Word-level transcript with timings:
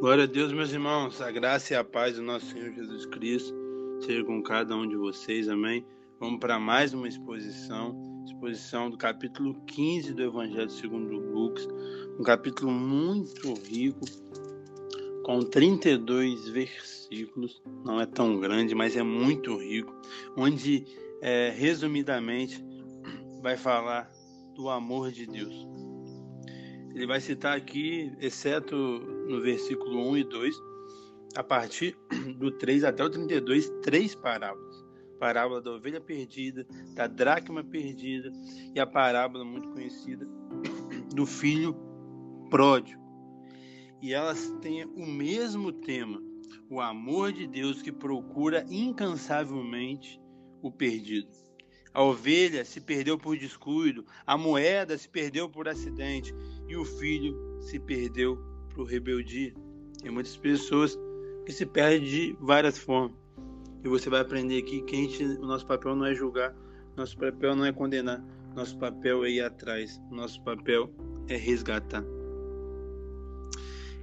Glória 0.00 0.24
a 0.24 0.26
Deus, 0.26 0.50
meus 0.50 0.72
irmãos. 0.72 1.20
A 1.20 1.30
graça 1.30 1.74
e 1.74 1.76
a 1.76 1.84
paz 1.84 2.16
do 2.16 2.22
nosso 2.22 2.46
Senhor 2.46 2.72
Jesus 2.72 3.04
Cristo 3.04 3.54
seja 4.00 4.24
com 4.24 4.42
cada 4.42 4.74
um 4.74 4.88
de 4.88 4.96
vocês. 4.96 5.46
Amém. 5.46 5.84
Vamos 6.18 6.40
para 6.40 6.58
mais 6.58 6.94
uma 6.94 7.06
exposição, 7.06 8.24
exposição 8.24 8.88
do 8.88 8.96
capítulo 8.96 9.54
15 9.66 10.14
do 10.14 10.22
Evangelho 10.22 10.70
segundo 10.70 11.18
Lucas, 11.18 11.68
um 12.18 12.22
capítulo 12.22 12.72
muito 12.72 13.52
rico, 13.68 14.00
com 15.22 15.40
32 15.40 16.48
versículos. 16.48 17.62
Não 17.84 18.00
é 18.00 18.06
tão 18.06 18.40
grande, 18.40 18.74
mas 18.74 18.96
é 18.96 19.02
muito 19.02 19.54
rico, 19.58 19.94
onde, 20.34 20.86
é, 21.20 21.50
resumidamente, 21.50 22.64
vai 23.42 23.58
falar 23.58 24.10
do 24.54 24.70
amor 24.70 25.12
de 25.12 25.26
Deus. 25.26 25.68
Ele 26.94 27.06
vai 27.06 27.20
citar 27.20 27.54
aqui, 27.54 28.10
exceto 28.18 29.19
no 29.30 29.40
versículo 29.40 30.10
1 30.10 30.16
e 30.18 30.24
2, 30.24 30.56
a 31.36 31.44
partir 31.44 31.96
do 32.36 32.50
3 32.50 32.84
até 32.84 33.04
o 33.04 33.08
32, 33.08 33.70
três 33.82 34.14
parábolas. 34.14 34.84
Parábola 35.18 35.60
da 35.60 35.72
ovelha 35.72 36.00
perdida, 36.00 36.66
da 36.94 37.06
dracma 37.06 37.62
perdida 37.62 38.32
e 38.74 38.80
a 38.80 38.86
parábola 38.86 39.44
muito 39.44 39.68
conhecida 39.68 40.26
do 41.14 41.26
filho 41.26 41.76
pródigo. 42.50 43.00
E 44.02 44.12
elas 44.14 44.50
têm 44.62 44.84
o 44.84 45.06
mesmo 45.06 45.72
tema, 45.72 46.20
o 46.70 46.80
amor 46.80 47.32
de 47.32 47.46
Deus 47.46 47.82
que 47.82 47.92
procura 47.92 48.64
incansavelmente 48.68 50.20
o 50.62 50.72
perdido. 50.72 51.28
A 51.92 52.02
ovelha 52.02 52.64
se 52.64 52.80
perdeu 52.80 53.18
por 53.18 53.36
descuido, 53.36 54.06
a 54.24 54.38
moeda 54.38 54.96
se 54.96 55.08
perdeu 55.08 55.48
por 55.48 55.68
acidente 55.68 56.34
e 56.66 56.76
o 56.76 56.84
filho 56.84 57.60
se 57.60 57.78
perdeu 57.78 58.49
por 58.74 58.84
rebeldia. 58.84 59.52
Tem 60.02 60.10
muitas 60.10 60.36
pessoas 60.36 60.98
que 61.44 61.52
se 61.52 61.66
perdem 61.66 62.02
de 62.02 62.36
várias 62.40 62.78
formas. 62.78 63.16
E 63.82 63.88
você 63.88 64.10
vai 64.10 64.20
aprender 64.20 64.58
aqui 64.58 64.82
que 64.82 64.96
gente, 64.96 65.24
o 65.24 65.46
nosso 65.46 65.66
papel 65.66 65.96
não 65.96 66.06
é 66.06 66.14
julgar, 66.14 66.54
nosso 66.96 67.16
papel 67.16 67.56
não 67.56 67.64
é 67.64 67.72
condenar, 67.72 68.22
nosso 68.54 68.78
papel 68.78 69.24
é 69.24 69.30
ir 69.30 69.40
atrás, 69.42 70.00
nosso 70.10 70.42
papel 70.42 70.90
é 71.28 71.36
resgatar. 71.36 72.04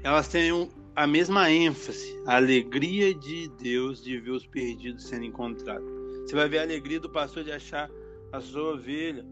Elas 0.04 0.28
têm 0.28 0.52
um, 0.52 0.70
a 0.96 1.06
mesma 1.06 1.52
ênfase, 1.52 2.20
a 2.26 2.38
alegria 2.38 3.14
de 3.14 3.50
Deus 3.60 4.04
de 4.04 4.20
ver 4.20 4.32
os 4.32 4.48
perdidos 4.48 5.04
sendo 5.04 5.26
encontrados. 5.26 5.88
Você 6.26 6.36
vai 6.36 6.50
ver 6.50 6.60
a 6.60 6.64
alegria 6.64 7.00
do 7.00 7.10
pastor 7.10 7.44
de 7.44 7.52
achar 7.52 7.90
a 8.32 8.42
sua 8.42 8.74
ovelha, 8.74 9.26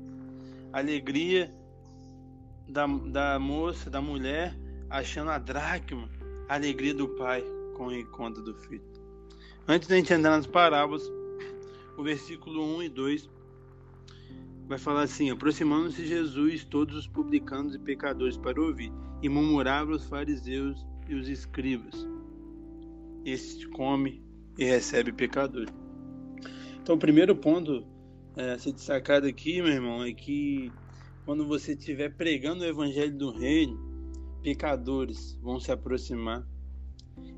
a 0.72 0.80
alegria 0.80 1.54
da, 2.68 2.86
da 2.86 3.40
moça, 3.40 3.90
da 3.90 4.02
mulher, 4.02 4.56
achando 4.90 5.32
a 5.32 5.38
dracma, 5.38 6.10
a 6.48 6.56
alegria 6.56 6.94
do 6.94 7.08
pai 7.10 7.44
com 7.76 7.88
o 7.88 7.94
encontro 7.96 8.42
do 8.42 8.54
filho. 8.54 8.84
Antes 9.68 9.88
da 9.88 9.96
gente 9.96 10.14
entrar 10.14 10.32
nas 10.32 10.48
parábolas, 10.48 11.04
o 11.98 12.04
versículo 12.04 12.64
1 12.78 12.84
e 12.84 12.90
2 12.90 13.30
vai 14.68 14.78
falar 14.78 15.04
assim: 15.04 15.30
Aproximando-se 15.30 16.06
Jesus, 16.06 16.64
todos 16.64 16.96
os 16.96 17.08
publicanos 17.08 17.76
e 17.76 17.80
pecadores 17.80 18.38
para 18.38 18.62
ouvir, 18.62 18.92
e 19.22 19.30
murmuravam 19.30 19.96
os 19.96 20.06
fariseus 20.06 20.86
e 21.08 21.16
os 21.16 21.28
escribas: 21.28 22.08
Este 23.24 23.68
come 23.70 24.24
e 24.58 24.66
recebe 24.66 25.12
pecadores. 25.12 25.74
Então, 26.82 26.96
o 26.96 27.00
primeiro 27.00 27.36
ponto 27.36 27.86
é, 28.36 28.52
a 28.52 28.60
ser 28.60 28.74
destacado 28.74 29.26
aqui, 29.26 29.62
meu 29.62 29.72
irmão, 29.72 30.04
é 30.04 30.14
que 30.14 30.72
quando 31.26 31.48
você 31.48 31.74
estiver 31.74 32.14
pregando 32.14 32.64
o 32.64 32.68
evangelho 32.68 33.18
do 33.18 33.32
reino, 33.32 33.95
pecadores 34.46 35.36
vão 35.42 35.60
se 35.60 35.72
aproximar 35.72 36.48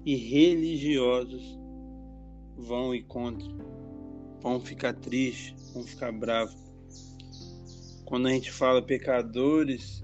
e 0.06 0.14
religiosos 0.14 1.58
vão 2.58 2.94
ir 2.94 3.04
contra, 3.04 3.48
vão 4.42 4.60
ficar 4.60 4.94
tristes, 4.94 5.72
vão 5.72 5.84
ficar 5.84 6.12
bravos. 6.12 6.58
Quando 8.04 8.28
a 8.28 8.32
gente 8.32 8.52
fala 8.52 8.82
pecadores 8.82 10.04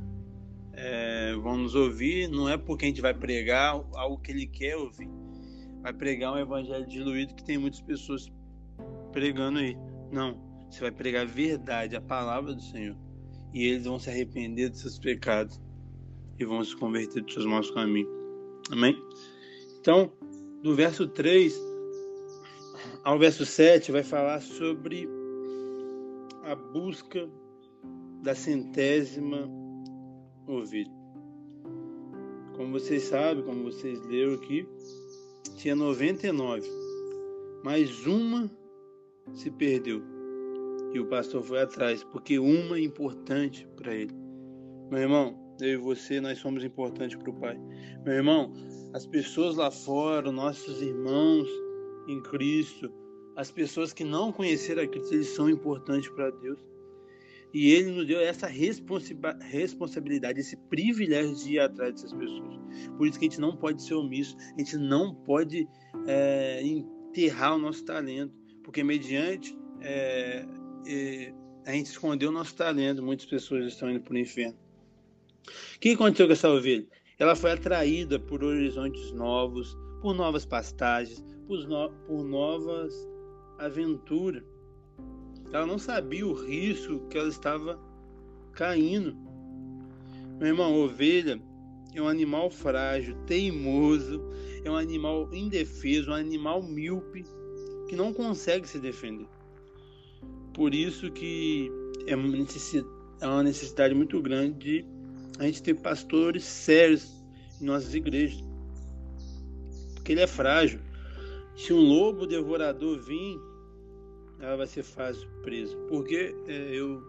é, 0.71 1.35
vão 1.35 1.57
nos 1.57 1.75
ouvir, 1.75 2.29
não 2.29 2.47
é 2.47 2.57
porque 2.57 2.85
a 2.85 2.87
gente 2.87 3.01
vai 3.01 3.13
pregar 3.13 3.83
algo 3.95 4.17
que 4.19 4.31
ele 4.31 4.47
quer 4.47 4.77
ouvir. 4.77 5.09
Vai 5.81 5.91
pregar 5.91 6.31
um 6.31 6.37
evangelho 6.37 6.87
diluído 6.87 7.35
que 7.35 7.43
tem 7.43 7.57
muitas 7.57 7.81
pessoas 7.81 8.31
pregando 9.11 9.59
aí. 9.59 9.77
Não, 10.09 10.39
você 10.69 10.79
vai 10.79 10.91
pregar 10.91 11.23
a 11.23 11.29
verdade, 11.29 11.97
a 11.97 12.01
palavra 12.01 12.53
do 12.53 12.61
Senhor. 12.61 12.95
E 13.53 13.65
eles 13.65 13.83
vão 13.83 13.99
se 13.99 14.09
arrepender 14.09 14.69
dos 14.69 14.79
seus 14.79 14.97
pecados 14.97 15.61
e 16.43 16.45
vão 16.45 16.63
se 16.63 16.75
converter 16.75 17.23
dos 17.23 17.33
seus 17.33 17.45
maus 17.45 17.71
caminhos. 17.71 18.11
Amém? 18.71 18.97
Então, 19.79 20.11
do 20.61 20.75
verso 20.75 21.07
3 21.07 21.73
ao 23.03 23.19
verso 23.19 23.45
7 23.45 23.91
vai 23.91 24.03
falar 24.03 24.41
sobre 24.41 25.09
a 26.43 26.55
busca 26.55 27.29
da 28.21 28.33
centésima 28.33 29.49
ovelha. 30.47 30.91
Como 32.55 32.71
vocês 32.71 33.03
sabem, 33.03 33.43
como 33.43 33.63
vocês 33.63 33.99
leram 34.05 34.35
aqui, 34.35 34.65
tinha 35.57 35.75
99, 35.75 36.69
mas 37.63 38.05
uma 38.05 38.49
se 39.33 39.49
perdeu. 39.51 40.01
E 40.93 40.99
o 40.99 41.07
pastor 41.07 41.43
foi 41.43 41.61
atrás, 41.61 42.03
porque 42.03 42.37
uma 42.37 42.77
é 42.77 42.81
importante 42.81 43.67
para 43.75 43.93
ele. 43.95 44.13
Meu 44.91 44.99
irmão, 45.01 45.42
eu 45.59 45.73
e 45.73 45.77
você, 45.77 46.19
nós 46.19 46.39
somos 46.39 46.63
importantes 46.63 47.15
para 47.15 47.29
o 47.29 47.33
Pai. 47.33 47.59
Meu 48.05 48.13
irmão, 48.13 48.53
as 48.93 49.05
pessoas 49.05 49.55
lá 49.55 49.69
fora, 49.71 50.31
nossos 50.31 50.81
irmãos 50.81 51.47
em 52.07 52.21
Cristo, 52.23 52.91
as 53.35 53.51
pessoas 53.51 53.93
que 53.93 54.03
não 54.03 54.31
conheceram 54.31 54.83
a 54.83 54.87
Cristo, 54.87 55.13
eles 55.13 55.29
são 55.29 55.49
importantes 55.49 56.09
para 56.09 56.29
Deus. 56.31 56.59
E 57.53 57.71
Ele 57.71 57.91
nos 57.91 58.07
deu 58.07 58.19
essa 58.19 58.47
responsabilidade, 58.47 60.39
esse 60.39 60.57
privilégio 60.69 61.35
de 61.35 61.53
ir 61.53 61.59
atrás 61.59 61.93
dessas 61.93 62.13
pessoas. 62.13 62.59
Por 62.97 63.07
isso 63.07 63.19
que 63.19 63.25
a 63.25 63.29
gente 63.29 63.39
não 63.39 63.55
pode 63.55 63.83
ser 63.83 63.93
omisso, 63.93 64.35
a 64.55 64.59
gente 64.59 64.75
não 64.77 65.13
pode 65.13 65.67
é, 66.07 66.63
enterrar 66.63 67.55
o 67.55 67.59
nosso 67.59 67.85
talento 67.85 68.33
porque 68.63 68.83
mediante 68.83 69.55
é, 69.81 70.45
é, 70.87 71.33
a 71.65 71.71
gente 71.73 71.87
escondeu 71.87 72.29
o 72.29 72.31
nosso 72.31 72.55
talento, 72.55 73.03
muitas 73.03 73.25
pessoas 73.25 73.65
estão 73.67 73.91
indo 73.91 74.01
para 74.01 74.13
o 74.13 74.17
inferno. 74.17 74.57
O 75.75 75.79
que 75.79 75.91
aconteceu 75.91 76.27
com 76.27 76.33
essa 76.33 76.49
ovelha? 76.49 76.87
Ela 77.19 77.35
foi 77.35 77.51
atraída 77.51 78.19
por 78.19 78.43
horizontes 78.43 79.11
novos, 79.11 79.77
por 80.01 80.13
novas 80.13 80.45
pastagens, 80.45 81.23
por, 81.47 81.67
no, 81.67 81.89
por 82.07 82.23
novas 82.23 82.93
aventuras. 83.59 84.43
Ela 85.51 85.65
não 85.65 85.77
sabia 85.77 86.25
o 86.25 86.33
risco 86.33 87.07
que 87.07 87.17
ela 87.17 87.29
estava 87.29 87.79
caindo. 88.53 89.15
Meu 90.39 90.47
irmão, 90.47 90.73
ovelha 90.73 91.39
é 91.93 92.01
um 92.01 92.07
animal 92.07 92.49
frágil, 92.49 93.15
teimoso, 93.27 94.21
é 94.63 94.71
um 94.71 94.75
animal 94.75 95.29
indefeso, 95.33 96.11
um 96.11 96.15
animal 96.15 96.63
míope 96.63 97.23
que 97.87 97.95
não 97.95 98.13
consegue 98.13 98.67
se 98.67 98.79
defender. 98.79 99.27
Por 100.53 100.73
isso 100.73 101.11
que 101.11 101.71
é 102.07 102.15
uma 102.15 102.27
é 103.41 103.43
necessidade 103.43 103.93
muito 103.93 104.21
grande 104.21 104.57
de 104.57 104.92
a 105.39 105.45
gente 105.45 105.63
ter 105.63 105.75
pastores 105.75 106.43
sérios 106.43 107.11
em 107.61 107.65
nossas 107.65 107.93
igrejas. 107.93 108.43
Porque 109.95 110.11
ele 110.11 110.21
é 110.21 110.27
frágil. 110.27 110.79
Se 111.55 111.73
um 111.73 111.79
lobo 111.79 112.25
devorador 112.25 112.99
vir, 113.01 113.39
ela 114.39 114.57
vai 114.57 114.67
ser 114.67 114.83
fácil 114.83 115.27
presa. 115.41 115.75
Porque 115.87 116.35
é, 116.47 116.75
eu 116.75 117.01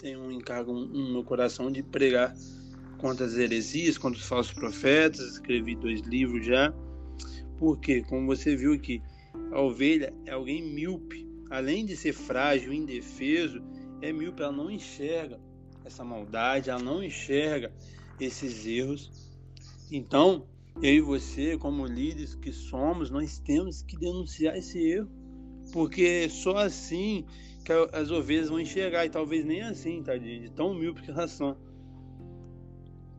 tenho 0.00 0.20
um 0.20 0.30
encargo 0.30 0.72
no 0.72 1.12
meu 1.12 1.24
coração 1.24 1.70
de 1.70 1.82
pregar 1.82 2.34
contra 2.98 3.26
as 3.26 3.36
heresias, 3.36 3.98
contra 3.98 4.18
os 4.18 4.26
falsos 4.26 4.52
profetas. 4.52 5.20
Escrevi 5.32 5.74
dois 5.76 6.00
livros 6.00 6.46
já. 6.46 6.72
Porque, 7.58 8.02
como 8.02 8.26
você 8.26 8.56
viu 8.56 8.72
aqui, 8.72 9.02
a 9.52 9.60
ovelha 9.60 10.12
é 10.26 10.32
alguém 10.32 10.62
míope. 10.62 11.26
Além 11.50 11.84
de 11.84 11.96
ser 11.96 12.12
frágil, 12.12 12.72
indefeso, 12.72 13.62
é 14.00 14.12
míope, 14.12 14.42
ela 14.42 14.52
não 14.52 14.70
enxerga 14.70 15.40
essa 15.84 16.04
maldade, 16.04 16.70
ela 16.70 16.82
não 16.82 17.02
enxerga 17.02 17.72
esses 18.20 18.66
erros. 18.66 19.10
Então, 19.90 20.46
eu 20.82 20.94
e 20.94 21.00
você, 21.00 21.56
como 21.56 21.86
líderes 21.86 22.34
que 22.34 22.52
somos, 22.52 23.10
nós 23.10 23.38
temos 23.38 23.82
que 23.82 23.96
denunciar 23.96 24.56
esse 24.56 24.78
erro, 24.78 25.08
porque 25.72 26.28
só 26.28 26.56
assim 26.56 27.24
que 27.64 27.72
as 27.92 28.10
ovelhas 28.10 28.48
vão 28.48 28.60
enxergar, 28.60 29.04
e 29.04 29.10
talvez 29.10 29.44
nem 29.44 29.62
assim, 29.62 30.02
tadinho, 30.02 30.40
de 30.42 30.50
tão 30.50 30.74
míope 30.74 31.02
que 31.02 31.10
elas 31.10 31.32
são. 31.32 31.56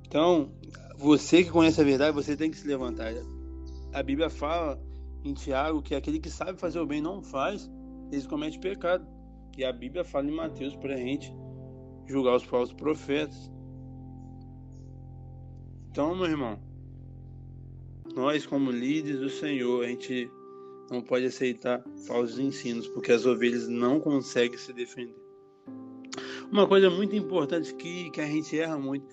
Então, 0.07 0.51
você 0.97 1.43
que 1.43 1.51
conhece 1.51 1.79
a 1.79 1.83
verdade, 1.83 2.15
você 2.15 2.35
tem 2.35 2.49
que 2.49 2.57
se 2.57 2.67
levantar. 2.67 3.13
A 3.93 4.01
Bíblia 4.01 4.29
fala 4.29 4.81
em 5.23 5.33
Tiago 5.33 5.81
que 5.81 5.93
aquele 5.93 6.19
que 6.19 6.29
sabe 6.29 6.59
fazer 6.59 6.79
o 6.79 6.85
bem 6.85 7.01
não 7.01 7.21
faz, 7.21 7.69
eles 8.11 8.25
cometem 8.25 8.59
pecado. 8.59 9.05
E 9.57 9.63
a 9.63 9.71
Bíblia 9.71 10.03
fala 10.03 10.27
em 10.27 10.35
Mateus 10.35 10.75
para 10.75 10.93
a 10.93 10.97
gente 10.97 11.31
julgar 12.09 12.35
os 12.35 12.43
falsos 12.43 12.73
profetas. 12.73 13.51
Então, 15.91 16.15
meu 16.15 16.25
irmão, 16.25 16.59
nós, 18.15 18.45
como 18.45 18.71
líderes 18.71 19.19
do 19.19 19.29
Senhor, 19.29 19.83
a 19.83 19.87
gente 19.87 20.29
não 20.91 21.01
pode 21.01 21.25
aceitar 21.25 21.83
falsos 22.07 22.39
ensinos, 22.39 22.87
porque 22.87 23.11
as 23.11 23.25
ovelhas 23.25 23.67
não 23.67 23.99
conseguem 23.99 24.57
se 24.57 24.73
defender. 24.73 25.15
Uma 26.51 26.67
coisa 26.67 26.89
muito 26.89 27.15
importante 27.15 27.73
que, 27.75 28.09
que 28.09 28.21
a 28.21 28.25
gente 28.25 28.59
erra 28.59 28.77
muito, 28.77 29.07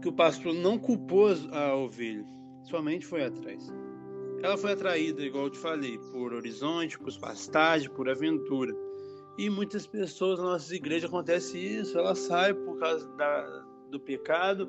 que 0.00 0.08
o 0.08 0.12
pastor 0.12 0.54
não 0.54 0.78
culpou 0.78 1.28
a 1.52 1.74
ovelha, 1.76 2.24
somente 2.64 3.06
foi 3.06 3.24
atrás. 3.24 3.70
Ela 4.42 4.56
foi 4.56 4.72
atraída, 4.72 5.22
igual 5.22 5.44
eu 5.44 5.50
te 5.50 5.58
falei, 5.58 5.98
por 6.12 6.32
horizonte, 6.32 6.98
por 6.98 7.14
pastagem, 7.18 7.90
por 7.90 8.08
aventura. 8.08 8.74
E 9.38 9.48
muitas 9.48 9.86
pessoas 9.86 10.38
na 10.38 10.46
nossa 10.46 10.74
igreja 10.74 11.06
acontece 11.06 11.58
isso, 11.58 11.98
ela 11.98 12.14
sai 12.14 12.52
por 12.52 12.78
causa 12.78 13.08
da, 13.16 13.64
do 13.90 13.98
pecado, 13.98 14.68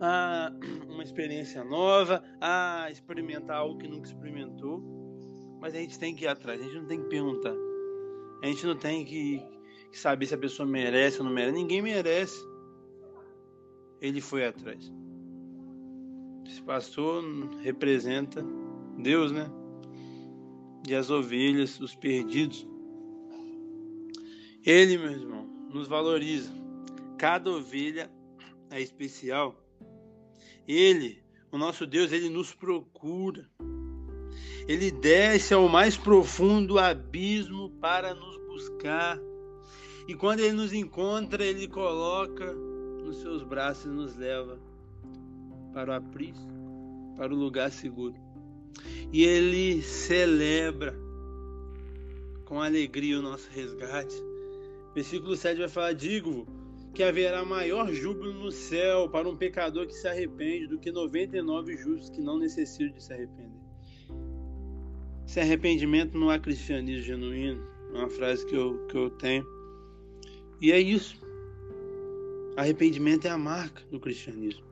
a 0.00 0.52
uma 0.88 1.02
experiência 1.02 1.62
nova, 1.62 2.22
a 2.40 2.88
experimentar 2.90 3.58
algo 3.58 3.78
que 3.78 3.88
nunca 3.88 4.06
experimentou. 4.06 4.82
Mas 5.60 5.74
a 5.74 5.78
gente 5.78 5.98
tem 5.98 6.14
que 6.14 6.24
ir 6.24 6.28
atrás, 6.28 6.60
a 6.60 6.64
gente 6.64 6.76
não 6.76 6.86
tem 6.86 7.02
que 7.02 7.08
perguntar. 7.08 7.54
A 8.42 8.46
gente 8.46 8.66
não 8.66 8.74
tem 8.74 9.04
que, 9.04 9.42
que 9.92 9.98
saber 9.98 10.26
se 10.26 10.34
a 10.34 10.38
pessoa 10.38 10.66
merece 10.66 11.18
ou 11.18 11.24
não 11.24 11.32
merece. 11.32 11.54
Ninguém 11.54 11.82
merece. 11.82 12.42
Ele 14.00 14.20
foi 14.20 14.46
atrás. 14.46 14.90
Esse 16.46 16.62
pastor 16.62 17.22
representa 17.60 18.44
Deus, 18.98 19.30
né? 19.30 19.50
E 20.88 20.94
as 20.94 21.10
ovelhas, 21.10 21.78
os 21.78 21.94
perdidos. 21.94 22.66
Ele, 24.64 24.98
meu 24.98 25.10
irmão, 25.10 25.46
nos 25.72 25.88
valoriza. 25.88 26.52
Cada 27.16 27.50
ovelha 27.50 28.10
é 28.70 28.80
especial. 28.80 29.56
Ele, 30.68 31.22
o 31.50 31.56
nosso 31.56 31.86
Deus, 31.86 32.12
ele 32.12 32.28
nos 32.28 32.54
procura. 32.54 33.48
Ele 34.68 34.90
desce 34.90 35.54
ao 35.54 35.68
mais 35.68 35.96
profundo 35.96 36.78
abismo 36.78 37.70
para 37.80 38.14
nos 38.14 38.36
buscar. 38.46 39.18
E 40.06 40.14
quando 40.14 40.40
ele 40.40 40.52
nos 40.52 40.72
encontra, 40.72 41.44
ele 41.44 41.66
coloca 41.66 42.52
nos 42.52 43.16
seus 43.20 43.42
braços 43.42 43.86
e 43.86 43.88
nos 43.88 44.14
leva 44.16 44.60
para 45.72 45.92
o 45.92 45.94
aprisco, 45.94 46.50
para 47.16 47.32
o 47.32 47.36
lugar 47.36 47.70
seguro. 47.70 48.14
E 49.12 49.24
ele 49.24 49.82
celebra 49.82 50.94
com 52.44 52.60
alegria 52.60 53.18
o 53.18 53.22
nosso 53.22 53.48
resgate. 53.50 54.29
Versículo 54.94 55.36
7 55.36 55.58
vai 55.58 55.68
falar: 55.68 55.92
Digo 55.92 56.46
que 56.94 57.02
haverá 57.02 57.44
maior 57.44 57.92
júbilo 57.92 58.32
no 58.34 58.50
céu 58.50 59.08
para 59.08 59.28
um 59.28 59.36
pecador 59.36 59.86
que 59.86 59.94
se 59.94 60.08
arrepende 60.08 60.66
do 60.66 60.78
que 60.78 60.90
99 60.90 61.76
justos 61.76 62.10
que 62.10 62.20
não 62.20 62.38
necessitam 62.38 62.96
de 62.96 63.02
se 63.02 63.12
arrepender. 63.12 63.60
Sem 65.26 65.44
arrependimento 65.44 66.18
não 66.18 66.30
há 66.30 66.38
cristianismo 66.38 67.02
genuíno. 67.02 67.64
É 67.94 67.98
uma 67.98 68.08
frase 68.08 68.44
que 68.46 68.54
eu, 68.54 68.86
que 68.86 68.96
eu 68.96 69.10
tenho. 69.10 69.46
E 70.60 70.72
é 70.72 70.80
isso. 70.80 71.20
Arrependimento 72.56 73.26
é 73.26 73.30
a 73.30 73.38
marca 73.38 73.82
do 73.90 74.00
cristianismo. 74.00 74.69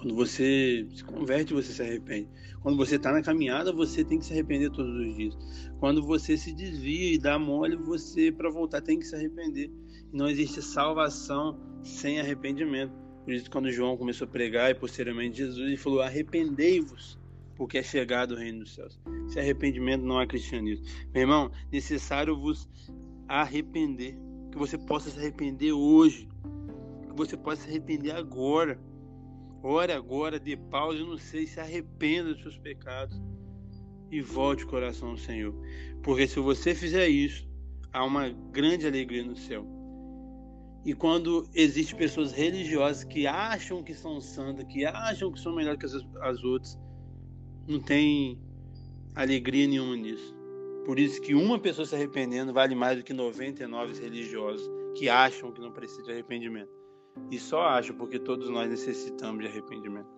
Quando 0.00 0.14
você 0.14 0.86
se 0.94 1.04
converte, 1.04 1.52
você 1.52 1.74
se 1.74 1.82
arrepende. 1.82 2.26
Quando 2.62 2.78
você 2.78 2.96
está 2.96 3.12
na 3.12 3.20
caminhada, 3.20 3.70
você 3.70 4.02
tem 4.02 4.18
que 4.18 4.24
se 4.24 4.32
arrepender 4.32 4.70
todos 4.70 4.94
os 4.94 5.14
dias. 5.14 5.36
Quando 5.78 6.02
você 6.02 6.38
se 6.38 6.54
desvia 6.54 7.12
e 7.14 7.18
dá 7.18 7.38
mole, 7.38 7.76
você, 7.76 8.32
para 8.32 8.50
voltar, 8.50 8.80
tem 8.80 8.98
que 8.98 9.04
se 9.04 9.14
arrepender. 9.14 9.70
Não 10.10 10.26
existe 10.26 10.62
salvação 10.62 11.60
sem 11.82 12.18
arrependimento. 12.18 12.94
Por 13.24 13.34
isso, 13.34 13.50
quando 13.50 13.70
João 13.70 13.94
começou 13.98 14.26
a 14.26 14.30
pregar 14.30 14.70
e 14.70 14.74
posteriormente 14.74 15.36
Jesus, 15.36 15.58
ele 15.58 15.76
falou: 15.76 16.00
Arrependei-vos, 16.00 17.18
porque 17.54 17.76
é 17.76 17.82
chegado 17.82 18.32
o 18.32 18.38
reino 18.38 18.60
dos 18.60 18.74
céus. 18.74 18.98
Se 19.28 19.38
arrependimento 19.38 20.02
não 20.02 20.18
é 20.18 20.26
cristianismo. 20.26 20.86
Meu 21.12 21.24
irmão, 21.24 21.50
necessário 21.70 22.34
vos 22.34 22.66
arrepender. 23.28 24.16
Que 24.50 24.56
você 24.56 24.78
possa 24.78 25.10
se 25.10 25.18
arrepender 25.18 25.72
hoje. 25.72 26.26
Que 27.06 27.14
você 27.14 27.36
possa 27.36 27.62
se 27.62 27.68
arrepender 27.68 28.12
agora 28.12 28.80
Ore 29.62 29.92
agora, 29.92 30.38
dê 30.38 30.56
pausa, 30.56 30.98
não 31.04 31.18
sei, 31.18 31.46
se 31.46 31.60
arrependa 31.60 32.32
dos 32.32 32.42
seus 32.42 32.58
pecados 32.58 33.20
e 34.10 34.20
volte 34.20 34.64
o 34.64 34.68
coração 34.68 35.10
ao 35.10 35.16
Senhor. 35.16 35.54
Porque 36.02 36.26
se 36.26 36.40
você 36.40 36.74
fizer 36.74 37.08
isso, 37.08 37.46
há 37.92 38.04
uma 38.04 38.30
grande 38.30 38.86
alegria 38.86 39.24
no 39.24 39.36
céu. 39.36 39.66
E 40.84 40.94
quando 40.94 41.46
existem 41.54 41.98
pessoas 41.98 42.32
religiosas 42.32 43.04
que 43.04 43.26
acham 43.26 43.82
que 43.82 43.92
são 43.92 44.18
santas, 44.18 44.64
que 44.64 44.86
acham 44.86 45.30
que 45.30 45.38
são 45.38 45.54
melhores 45.54 45.78
que 45.78 45.86
as, 45.86 46.06
as 46.22 46.42
outras, 46.42 46.78
não 47.68 47.78
tem 47.80 48.40
alegria 49.14 49.66
nenhuma 49.66 49.94
nisso. 49.94 50.34
Por 50.86 50.98
isso 50.98 51.20
que 51.20 51.34
uma 51.34 51.58
pessoa 51.58 51.86
se 51.86 51.94
arrependendo 51.94 52.52
vale 52.52 52.74
mais 52.74 52.96
do 52.96 53.04
que 53.04 53.12
99 53.12 54.00
religiosos 54.00 54.66
que 54.96 55.08
acham 55.08 55.52
que 55.52 55.60
não 55.60 55.70
precisa 55.70 56.02
de 56.04 56.12
arrependimento. 56.12 56.79
E 57.30 57.38
só 57.38 57.62
acho, 57.62 57.94
porque 57.94 58.18
todos 58.18 58.48
nós 58.48 58.68
necessitamos 58.68 59.42
de 59.42 59.48
arrependimento. 59.48 60.08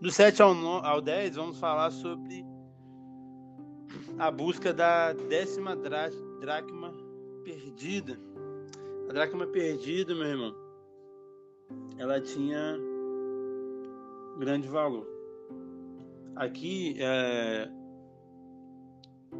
Do 0.00 0.10
7 0.10 0.40
ao, 0.42 0.54
9, 0.54 0.86
ao 0.86 1.00
10, 1.00 1.36
vamos 1.36 1.58
falar 1.58 1.90
sobre 1.90 2.44
a 4.18 4.30
busca 4.30 4.72
da 4.72 5.12
décima 5.12 5.76
dracma 5.76 6.92
perdida. 7.44 8.18
A 9.08 9.12
dracma 9.12 9.46
perdida, 9.46 10.14
meu 10.14 10.26
irmão, 10.26 10.54
ela 11.98 12.20
tinha 12.20 12.78
grande 14.38 14.68
valor. 14.68 15.06
Aqui, 16.36 16.96
é, 16.98 17.68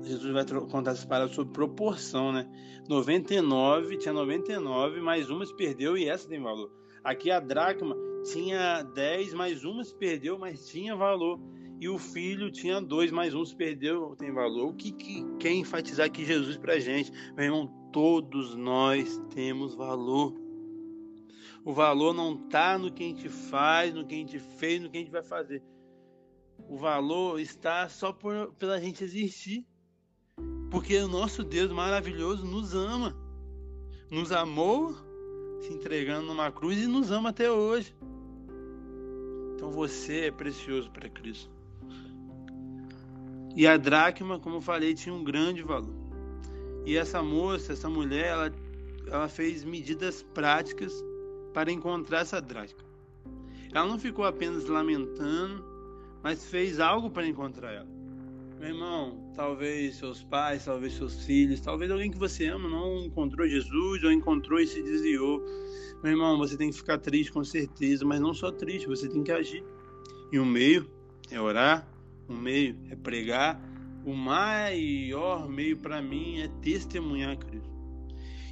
Jesus 0.02 0.32
vai 0.32 0.44
contar 0.68 0.92
essas 0.92 1.04
palavras 1.04 1.34
sobre 1.34 1.52
proporção, 1.52 2.32
né? 2.32 2.48
99, 2.88 3.96
tinha 3.96 4.12
99, 4.12 5.00
mais 5.00 5.30
uma 5.30 5.46
se 5.46 5.54
perdeu 5.54 5.96
e 5.96 6.08
essa 6.08 6.28
tem 6.28 6.40
valor. 6.40 6.79
Aqui 7.02 7.30
a 7.30 7.40
dracma 7.40 7.96
tinha 8.24 8.82
10, 8.82 9.34
mais 9.34 9.64
uma 9.64 9.82
se 9.82 9.94
perdeu, 9.94 10.38
mas 10.38 10.66
tinha 10.66 10.94
valor. 10.94 11.40
E 11.80 11.88
o 11.88 11.98
filho 11.98 12.50
tinha 12.50 12.78
dois, 12.78 13.10
mais 13.10 13.34
um 13.34 13.42
se 13.42 13.56
perdeu, 13.56 14.14
tem 14.16 14.30
valor. 14.30 14.68
O 14.68 14.74
que, 14.74 14.92
que 14.92 15.24
quer 15.38 15.52
enfatizar 15.52 16.06
aqui 16.06 16.26
Jesus 16.26 16.58
pra 16.58 16.78
gente? 16.78 17.10
Meu 17.34 17.46
irmão, 17.46 17.66
todos 17.90 18.54
nós 18.54 19.18
temos 19.34 19.74
valor. 19.74 20.34
O 21.64 21.72
valor 21.72 22.12
não 22.12 22.34
está 22.34 22.76
no 22.76 22.92
que 22.92 23.02
a 23.02 23.06
gente 23.06 23.28
faz, 23.30 23.94
no 23.94 24.06
que 24.06 24.14
a 24.14 24.18
gente 24.18 24.38
fez, 24.38 24.82
no 24.82 24.90
que 24.90 24.98
a 24.98 25.00
gente 25.00 25.10
vai 25.10 25.22
fazer. 25.22 25.62
O 26.68 26.76
valor 26.76 27.40
está 27.40 27.88
só 27.88 28.12
por, 28.12 28.52
pela 28.58 28.78
gente 28.78 29.02
existir. 29.02 29.66
Porque 30.70 30.96
o 30.98 31.08
nosso 31.08 31.42
Deus 31.42 31.72
maravilhoso 31.72 32.44
nos 32.44 32.74
ama. 32.74 33.16
Nos 34.10 34.32
amou 34.32 34.94
se 35.60 35.72
entregando 35.72 36.26
numa 36.26 36.50
cruz 36.50 36.82
e 36.82 36.86
nos 36.86 37.10
ama 37.10 37.30
até 37.30 37.50
hoje. 37.50 37.94
Então 39.54 39.70
você 39.70 40.26
é 40.26 40.30
precioso 40.30 40.90
para 40.90 41.08
Cristo. 41.08 41.50
E 43.54 43.66
a 43.66 43.76
dracma, 43.76 44.38
como 44.38 44.56
eu 44.56 44.60
falei, 44.60 44.94
tinha 44.94 45.14
um 45.14 45.22
grande 45.22 45.62
valor. 45.62 45.94
E 46.86 46.96
essa 46.96 47.22
moça, 47.22 47.72
essa 47.72 47.88
mulher, 47.88 48.26
ela, 48.26 48.52
ela 49.06 49.28
fez 49.28 49.64
medidas 49.64 50.22
práticas 50.22 50.92
para 51.52 51.70
encontrar 51.70 52.20
essa 52.20 52.40
dracma. 52.40 52.88
Ela 53.72 53.86
não 53.86 53.98
ficou 53.98 54.24
apenas 54.24 54.66
lamentando, 54.66 55.64
mas 56.22 56.46
fez 56.46 56.80
algo 56.80 57.10
para 57.10 57.26
encontrar 57.26 57.72
ela. 57.72 57.99
Meu 58.60 58.68
irmão, 58.68 59.32
talvez 59.34 59.96
seus 59.96 60.22
pais, 60.22 60.66
talvez 60.66 60.92
seus 60.92 61.24
filhos, 61.24 61.62
talvez 61.62 61.90
alguém 61.90 62.10
que 62.10 62.18
você 62.18 62.46
ama 62.48 62.68
não 62.68 63.06
encontrou 63.06 63.48
Jesus 63.48 64.04
ou 64.04 64.12
encontrou 64.12 64.60
e 64.60 64.66
se 64.66 64.82
desviou. 64.82 65.42
Meu 66.02 66.12
irmão, 66.12 66.36
você 66.36 66.58
tem 66.58 66.68
que 66.68 66.76
ficar 66.76 66.98
triste 66.98 67.32
com 67.32 67.42
certeza, 67.42 68.04
mas 68.04 68.20
não 68.20 68.34
só 68.34 68.52
triste, 68.52 68.86
você 68.86 69.08
tem 69.08 69.24
que 69.24 69.32
agir. 69.32 69.64
E 70.30 70.38
o 70.38 70.44
meio 70.44 70.86
é 71.30 71.40
orar, 71.40 71.88
o 72.28 72.34
meio 72.34 72.76
é 72.90 72.96
pregar, 72.96 73.58
o 74.04 74.12
maior 74.12 75.48
meio 75.48 75.78
para 75.78 76.02
mim 76.02 76.40
é 76.40 76.48
testemunhar 76.60 77.38
Cristo. 77.38 77.70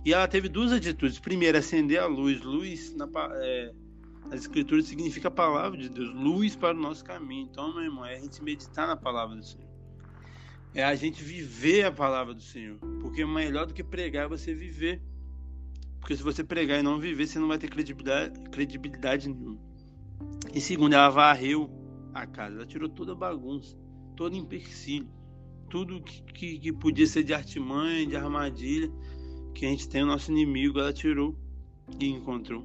E 0.06 0.14
ela 0.14 0.26
teve 0.26 0.48
duas 0.48 0.72
atitudes. 0.72 1.18
Primeiro, 1.18 1.58
acender 1.58 2.00
a 2.00 2.06
luz. 2.06 2.40
Luz 2.40 2.94
na, 2.96 3.06
é, 3.42 3.74
as 4.30 4.40
escrituras 4.40 4.86
significa 4.86 5.28
a 5.28 5.30
palavra 5.30 5.76
de 5.76 5.90
Deus, 5.90 6.14
luz 6.14 6.56
para 6.56 6.74
o 6.74 6.80
nosso 6.80 7.04
caminho. 7.04 7.46
Então, 7.50 7.74
meu 7.74 7.82
irmão, 7.82 8.06
é 8.06 8.16
a 8.16 8.18
gente 8.18 8.42
meditar 8.42 8.86
na 8.86 8.96
palavra 8.96 9.36
do 9.36 9.44
Senhor 9.44 9.67
é 10.74 10.84
a 10.84 10.94
gente 10.94 11.22
viver 11.22 11.84
a 11.84 11.92
palavra 11.92 12.34
do 12.34 12.42
Senhor. 12.42 12.78
Porque 13.00 13.24
melhor 13.24 13.66
do 13.66 13.74
que 13.74 13.82
pregar 13.82 14.26
é 14.26 14.28
você 14.28 14.54
viver. 14.54 15.02
Porque 16.00 16.16
se 16.16 16.22
você 16.22 16.44
pregar 16.44 16.78
e 16.78 16.82
não 16.82 16.98
viver, 16.98 17.26
você 17.26 17.38
não 17.38 17.48
vai 17.48 17.58
ter 17.58 17.68
credibilidade, 17.68 18.38
credibilidade 18.50 19.28
nenhuma. 19.28 19.58
E 20.54 20.60
segundo, 20.60 20.94
ela 20.94 21.08
varreu 21.08 21.70
a 22.14 22.26
casa. 22.26 22.56
Ela 22.56 22.66
tirou 22.66 22.88
toda 22.88 23.12
a 23.12 23.16
bagunça, 23.16 23.76
todo 24.16 24.36
empecilho. 24.36 25.08
Tudo 25.68 26.00
que, 26.00 26.22
que, 26.22 26.58
que 26.58 26.72
podia 26.72 27.06
ser 27.06 27.22
de 27.24 27.34
artimanha, 27.34 28.06
de 28.06 28.16
armadilha, 28.16 28.90
que 29.54 29.66
a 29.66 29.68
gente 29.68 29.88
tem 29.88 30.02
o 30.02 30.06
nosso 30.06 30.30
inimigo, 30.30 30.78
ela 30.78 30.92
tirou 30.92 31.36
e 32.00 32.08
encontrou. 32.08 32.64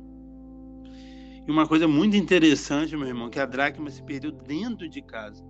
E 1.45 1.51
uma 1.51 1.67
coisa 1.67 1.85
muito 1.87 2.15
interessante, 2.15 2.95
meu 2.95 3.07
irmão, 3.07 3.29
que 3.29 3.39
a 3.39 3.45
dracma 3.45 3.89
se 3.89 4.01
perdeu 4.03 4.31
dentro 4.31 4.87
de 4.87 5.01
casa. 5.01 5.43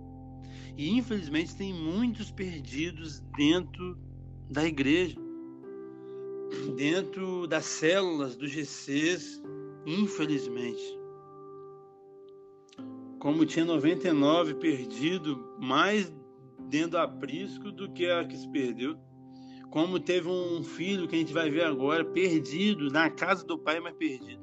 E 0.76 0.90
infelizmente 0.90 1.56
tem 1.56 1.72
muitos 1.72 2.30
perdidos 2.30 3.20
dentro 3.36 3.96
da 4.50 4.64
igreja, 4.64 5.16
dentro 6.76 7.46
das 7.46 7.64
células 7.64 8.36
dos 8.36 8.50
GCs, 8.50 9.42
infelizmente. 9.86 10.82
Como 13.20 13.46
tinha 13.46 13.64
99 13.64 14.54
perdido, 14.54 15.56
mais 15.58 16.12
dentro 16.68 16.92
do 16.92 16.98
aprisco 16.98 17.70
do 17.70 17.90
que 17.92 18.10
a 18.10 18.24
que 18.24 18.36
se 18.36 18.48
perdeu. 18.48 18.96
Como 19.70 19.98
teve 19.98 20.28
um 20.28 20.62
filho 20.62 21.08
que 21.08 21.16
a 21.16 21.18
gente 21.18 21.32
vai 21.32 21.50
ver 21.50 21.64
agora, 21.64 22.04
perdido, 22.04 22.90
na 22.90 23.10
casa 23.10 23.44
do 23.44 23.58
pai, 23.58 23.80
mas 23.80 23.94
perdido. 23.94 24.42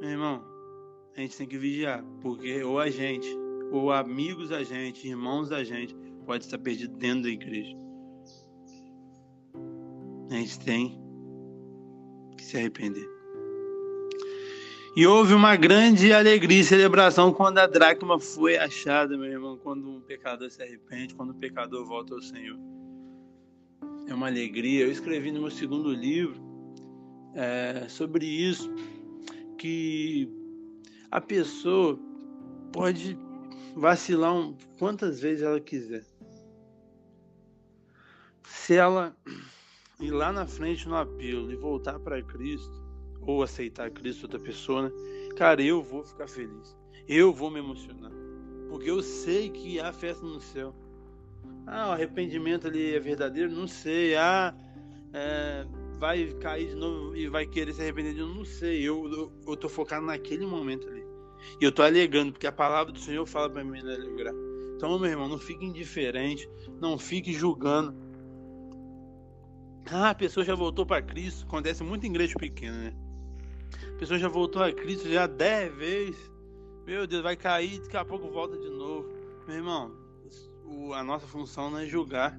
Meu 0.00 0.10
irmão, 0.10 0.44
a 1.16 1.20
gente 1.20 1.36
tem 1.36 1.46
que 1.46 1.56
vigiar, 1.56 2.04
porque 2.20 2.62
ou 2.62 2.78
a 2.78 2.90
gente, 2.90 3.28
ou 3.70 3.92
amigos 3.92 4.48
da 4.48 4.62
gente, 4.62 5.08
irmãos 5.08 5.48
da 5.48 5.62
gente, 5.64 5.94
pode 6.24 6.44
estar 6.44 6.58
perdido 6.58 6.96
dentro 6.96 7.24
da 7.24 7.28
igreja. 7.28 7.76
A 10.30 10.34
gente 10.34 10.58
tem 10.60 10.98
que 12.36 12.44
se 12.44 12.56
arrepender. 12.56 13.08
E 14.96 15.06
houve 15.06 15.34
uma 15.34 15.56
grande 15.56 16.12
alegria 16.12 16.60
e 16.60 16.64
celebração 16.64 17.32
quando 17.32 17.58
a 17.58 17.66
dracma 17.66 18.18
foi 18.18 18.56
achada, 18.56 19.16
meu 19.16 19.30
irmão, 19.30 19.58
quando 19.58 19.90
um 19.90 20.00
pecador 20.00 20.48
se 20.50 20.62
arrepende, 20.62 21.14
quando 21.14 21.30
o 21.30 21.34
um 21.34 21.38
pecador 21.38 21.84
volta 21.84 22.14
ao 22.14 22.22
Senhor 22.22 22.56
é 24.06 24.14
uma 24.14 24.26
alegria. 24.26 24.84
Eu 24.84 24.90
escrevi 24.90 25.32
no 25.32 25.40
meu 25.40 25.50
segundo 25.50 25.92
livro 25.92 26.40
é, 27.34 27.86
sobre 27.88 28.26
isso, 28.26 28.72
que 29.58 30.28
a 31.10 31.20
pessoa 31.20 31.98
pode 32.72 33.18
vacilar 33.74 34.34
quantas 34.78 35.20
vezes 35.20 35.42
ela 35.42 35.60
quiser. 35.60 36.04
Se 38.44 38.76
ela 38.76 39.14
ir 40.00 40.10
lá 40.10 40.32
na 40.32 40.46
frente 40.46 40.88
no 40.88 40.96
apelo 40.96 41.52
e 41.52 41.56
voltar 41.56 41.98
para 41.98 42.22
Cristo, 42.22 42.82
ou 43.20 43.42
aceitar 43.42 43.90
Cristo 43.90 44.24
outra 44.24 44.38
pessoa, 44.38 44.82
né? 44.82 44.90
cara, 45.36 45.62
eu 45.62 45.82
vou 45.82 46.04
ficar 46.04 46.28
feliz. 46.28 46.76
Eu 47.08 47.32
vou 47.32 47.50
me 47.50 47.58
emocionar. 47.58 48.12
Porque 48.68 48.90
eu 48.90 49.02
sei 49.02 49.50
que 49.50 49.80
há 49.80 49.92
festa 49.92 50.24
no 50.24 50.40
céu. 50.40 50.74
Ah, 51.66 51.88
o 51.88 51.92
arrependimento 51.92 52.66
ali 52.66 52.94
é 52.94 53.00
verdadeiro? 53.00 53.50
Não 53.50 53.66
sei. 53.66 54.16
Ah, 54.16 54.54
é, 55.12 55.66
vai 55.98 56.26
cair 56.40 56.68
de 56.68 56.74
novo 56.74 57.16
e 57.16 57.28
vai 57.28 57.46
querer 57.46 57.72
se 57.72 57.80
arrepender 57.80 58.14
de 58.14 58.20
novo? 58.20 58.34
Não 58.34 58.44
sei. 58.44 58.82
Eu, 58.82 59.10
eu, 59.10 59.32
eu 59.46 59.56
tô 59.56 59.68
focado 59.68 60.04
naquele 60.04 60.46
momento 60.46 60.88
ali. 60.88 61.03
E 61.60 61.64
eu 61.64 61.72
tô 61.72 61.82
alegando, 61.82 62.32
porque 62.32 62.46
a 62.46 62.52
palavra 62.52 62.92
do 62.92 62.98
Senhor 62.98 63.24
fala 63.26 63.50
para 63.50 63.64
mim 63.64 63.82
né, 63.82 63.94
alegrar. 63.94 64.34
Então, 64.76 64.98
meu 64.98 65.10
irmão, 65.10 65.28
não 65.28 65.38
fique 65.38 65.64
indiferente, 65.64 66.48
não 66.80 66.98
fique 66.98 67.32
julgando. 67.32 67.94
Ah, 69.90 70.10
a 70.10 70.14
pessoa 70.14 70.44
já 70.44 70.54
voltou 70.54 70.84
para 70.84 71.02
Cristo. 71.02 71.44
Acontece 71.44 71.82
muito 71.82 72.06
em 72.06 72.10
igreja 72.10 72.34
pequena, 72.38 72.76
né? 72.76 72.94
A 73.94 73.98
pessoa 73.98 74.18
já 74.18 74.28
voltou 74.28 74.62
a 74.62 74.72
Cristo 74.72 75.08
já 75.08 75.26
dez 75.26 75.74
vezes. 75.74 76.30
Meu 76.86 77.06
Deus, 77.06 77.22
vai 77.22 77.36
cair, 77.36 77.80
daqui 77.80 77.96
a 77.96 78.04
pouco 78.04 78.28
volta 78.30 78.58
de 78.58 78.68
novo. 78.68 79.08
Meu 79.46 79.56
irmão, 79.56 79.92
o, 80.64 80.92
a 80.92 81.02
nossa 81.04 81.26
função 81.26 81.70
não 81.70 81.78
é 81.78 81.86
julgar 81.86 82.38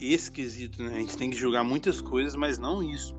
esquisito, 0.00 0.82
né? 0.82 0.96
A 0.96 0.98
gente 0.98 1.16
tem 1.16 1.30
que 1.30 1.36
julgar 1.36 1.62
muitas 1.62 2.00
coisas, 2.00 2.34
mas 2.34 2.58
não 2.58 2.82
isso. 2.82 3.14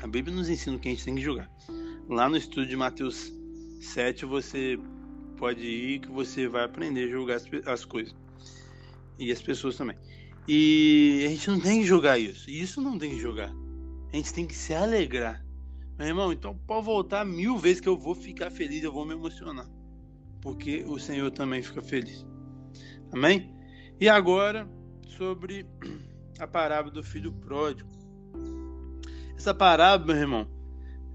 A 0.00 0.06
Bíblia 0.06 0.34
nos 0.34 0.48
ensina 0.48 0.78
que 0.78 0.88
a 0.88 0.90
gente 0.92 1.04
tem 1.04 1.16
que 1.16 1.20
julgar. 1.20 1.50
Lá 2.08 2.28
no 2.28 2.36
estudo 2.36 2.66
de 2.66 2.76
Mateus 2.76 3.32
7, 3.80 4.24
você 4.24 4.78
pode 5.36 5.60
ir 5.60 6.00
que 6.00 6.10
você 6.10 6.48
vai 6.48 6.64
aprender 6.64 7.04
a 7.04 7.08
julgar 7.08 7.36
as, 7.36 7.46
as 7.66 7.84
coisas. 7.84 8.14
E 9.18 9.32
as 9.32 9.40
pessoas 9.40 9.76
também. 9.76 9.96
E 10.46 11.24
a 11.26 11.28
gente 11.28 11.50
não 11.50 11.60
tem 11.60 11.80
que 11.80 11.86
julgar 11.86 12.18
isso. 12.18 12.50
Isso 12.50 12.80
não 12.80 12.98
tem 12.98 13.10
que 13.10 13.20
julgar. 13.20 13.52
A 14.12 14.16
gente 14.16 14.32
tem 14.32 14.46
que 14.46 14.54
se 14.54 14.72
alegrar. 14.74 15.44
Meu 15.98 16.08
irmão, 16.08 16.32
então 16.32 16.56
pode 16.66 16.86
voltar 16.86 17.24
mil 17.24 17.58
vezes 17.58 17.80
que 17.80 17.88
eu 17.88 17.98
vou 17.98 18.14
ficar 18.14 18.50
feliz, 18.50 18.82
eu 18.82 18.92
vou 18.92 19.04
me 19.04 19.14
emocionar. 19.14 19.68
Porque 20.40 20.84
o 20.86 20.98
Senhor 20.98 21.30
também 21.30 21.62
fica 21.62 21.82
feliz. 21.82 22.24
Amém? 23.12 23.52
E 24.00 24.08
agora, 24.08 24.68
sobre 25.16 25.66
a 26.38 26.46
parábola 26.46 26.94
do 26.94 27.02
filho 27.02 27.32
pródigo. 27.32 27.90
Essa 29.36 29.52
parábola, 29.52 30.14
meu 30.14 30.22
irmão, 30.22 30.57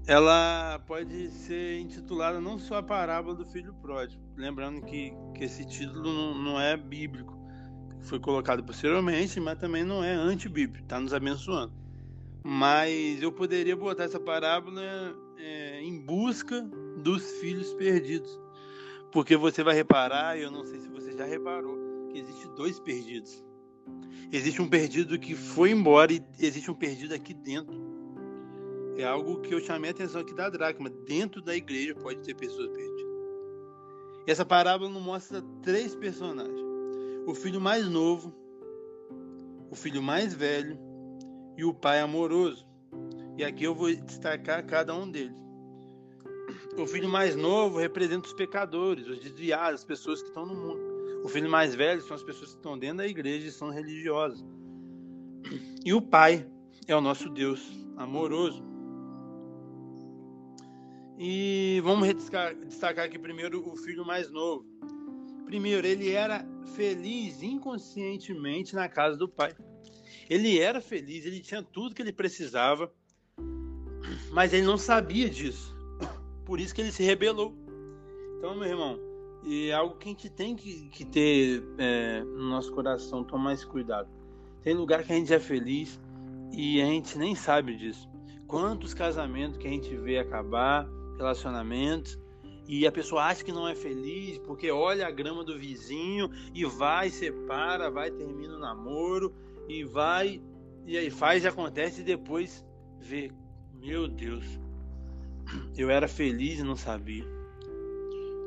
ela 0.06 0.78
pode 0.86 1.30
ser 1.30 1.78
intitulada 1.80 2.40
não 2.40 2.58
só 2.58 2.76
a 2.76 2.82
parábola 2.82 3.34
do 3.34 3.46
filho 3.46 3.74
pródigo, 3.74 4.22
lembrando 4.36 4.82
que, 4.82 5.12
que 5.34 5.44
esse 5.44 5.64
título 5.64 6.12
não, 6.12 6.34
não 6.34 6.60
é 6.60 6.76
bíblico, 6.76 7.38
foi 8.00 8.20
colocado 8.20 8.62
posteriormente, 8.62 9.40
mas 9.40 9.58
também 9.58 9.82
não 9.82 10.04
é 10.04 10.12
antibíblico, 10.12 10.84
está 10.84 11.00
nos 11.00 11.14
abençoando. 11.14 11.72
Mas 12.42 13.22
eu 13.22 13.32
poderia 13.32 13.74
botar 13.74 14.04
essa 14.04 14.20
parábola 14.20 14.82
é, 15.38 15.80
em 15.80 15.98
busca 16.04 16.60
dos 17.02 17.22
filhos 17.40 17.72
perdidos, 17.72 18.38
porque 19.10 19.36
você 19.36 19.62
vai 19.62 19.74
reparar, 19.74 20.38
eu 20.38 20.50
não 20.50 20.66
sei 20.66 20.80
se 20.80 20.88
você 20.88 21.16
já 21.16 21.24
reparou, 21.24 22.08
que 22.10 22.18
existe 22.18 22.46
dois 22.54 22.78
perdidos. 22.78 23.42
Existe 24.30 24.60
um 24.60 24.68
perdido 24.68 25.18
que 25.18 25.34
foi 25.34 25.70
embora 25.70 26.12
e 26.12 26.22
existe 26.38 26.70
um 26.70 26.74
perdido 26.74 27.14
aqui 27.14 27.32
dentro. 27.32 27.83
É 28.96 29.04
algo 29.04 29.40
que 29.40 29.54
eu 29.54 29.60
chamei 29.60 29.90
a 29.90 29.92
atenção 29.92 30.20
aqui 30.20 30.34
da 30.34 30.48
dracma. 30.48 30.88
Dentro 30.88 31.42
da 31.42 31.54
igreja 31.54 31.94
pode 31.94 32.20
ter 32.20 32.34
pessoas 32.34 32.68
perdidas. 32.68 33.04
Essa 34.26 34.44
parábola 34.44 34.90
nos 34.90 35.02
mostra 35.02 35.42
três 35.62 35.94
personagens: 35.94 36.60
o 37.26 37.34
filho 37.34 37.60
mais 37.60 37.88
novo, 37.88 38.32
o 39.70 39.74
filho 39.74 40.02
mais 40.02 40.34
velho 40.34 40.78
e 41.56 41.64
o 41.64 41.74
pai 41.74 42.00
amoroso. 42.00 42.66
E 43.36 43.44
aqui 43.44 43.64
eu 43.64 43.74
vou 43.74 43.94
destacar 43.94 44.64
cada 44.64 44.94
um 44.94 45.10
deles. 45.10 45.34
O 46.78 46.86
filho 46.86 47.08
mais 47.08 47.36
novo 47.36 47.78
representa 47.78 48.26
os 48.26 48.32
pecadores, 48.32 49.06
os 49.06 49.18
desviados, 49.20 49.80
as 49.80 49.84
pessoas 49.84 50.22
que 50.22 50.28
estão 50.28 50.46
no 50.46 50.54
mundo. 50.54 50.94
O 51.24 51.28
filho 51.28 51.48
mais 51.48 51.74
velho 51.74 52.02
são 52.02 52.16
as 52.16 52.22
pessoas 52.22 52.50
que 52.50 52.56
estão 52.56 52.78
dentro 52.78 52.98
da 52.98 53.06
igreja 53.06 53.46
e 53.46 53.52
são 53.52 53.70
religiosas. 53.70 54.44
E 55.84 55.92
o 55.92 56.02
Pai 56.02 56.46
é 56.86 56.94
o 56.94 57.00
nosso 57.00 57.28
Deus 57.30 57.60
amoroso. 57.96 58.73
E 61.18 61.80
vamos 61.84 62.08
destacar 62.12 63.04
aqui 63.04 63.18
primeiro 63.18 63.66
o 63.68 63.76
filho 63.76 64.04
mais 64.04 64.30
novo. 64.30 64.66
Primeiro, 65.46 65.86
ele 65.86 66.10
era 66.10 66.44
feliz 66.74 67.42
inconscientemente 67.42 68.74
na 68.74 68.88
casa 68.88 69.16
do 69.16 69.28
pai. 69.28 69.54
Ele 70.28 70.58
era 70.58 70.80
feliz, 70.80 71.24
ele 71.24 71.40
tinha 71.40 71.62
tudo 71.62 71.94
que 71.94 72.02
ele 72.02 72.12
precisava, 72.12 72.92
mas 74.32 74.52
ele 74.52 74.66
não 74.66 74.76
sabia 74.76 75.28
disso. 75.28 75.76
Por 76.44 76.58
isso 76.58 76.74
que 76.74 76.80
ele 76.80 76.92
se 76.92 77.02
rebelou. 77.02 77.54
Então, 78.38 78.54
meu 78.56 78.68
irmão, 78.68 78.98
é 79.46 79.72
algo 79.72 79.96
que 79.96 80.08
a 80.08 80.10
gente 80.10 80.30
tem 80.30 80.56
que, 80.56 80.88
que 80.88 81.04
ter 81.04 81.62
é, 81.78 82.22
no 82.24 82.48
nosso 82.48 82.72
coração, 82.72 83.22
tomar 83.22 83.54
esse 83.54 83.66
cuidado. 83.66 84.08
Tem 84.62 84.74
lugar 84.74 85.04
que 85.04 85.12
a 85.12 85.16
gente 85.16 85.32
é 85.32 85.38
feliz 85.38 86.00
e 86.50 86.80
a 86.80 86.86
gente 86.86 87.16
nem 87.18 87.34
sabe 87.34 87.76
disso. 87.76 88.08
Quantos 88.46 88.94
casamentos 88.94 89.58
que 89.58 89.66
a 89.66 89.70
gente 89.70 89.94
vê 89.96 90.18
acabar, 90.18 90.88
relacionamentos, 91.16 92.18
e 92.66 92.86
a 92.86 92.92
pessoa 92.92 93.24
acha 93.24 93.44
que 93.44 93.52
não 93.52 93.68
é 93.68 93.74
feliz 93.74 94.38
porque 94.38 94.70
olha 94.70 95.06
a 95.06 95.10
grama 95.10 95.44
do 95.44 95.58
vizinho 95.58 96.30
e 96.54 96.64
vai, 96.64 97.10
separa, 97.10 97.90
vai, 97.90 98.10
termina 98.10 98.56
o 98.56 98.58
namoro 98.58 99.34
e 99.68 99.84
vai, 99.84 100.40
e 100.86 100.96
aí 100.96 101.10
faz 101.10 101.44
e 101.44 101.48
acontece 101.48 102.00
e 102.00 102.04
depois 102.04 102.64
vê, 102.98 103.30
meu 103.74 104.08
Deus, 104.08 104.44
eu 105.76 105.90
era 105.90 106.08
feliz 106.08 106.58
e 106.58 106.62
não 106.62 106.76
sabia. 106.76 107.24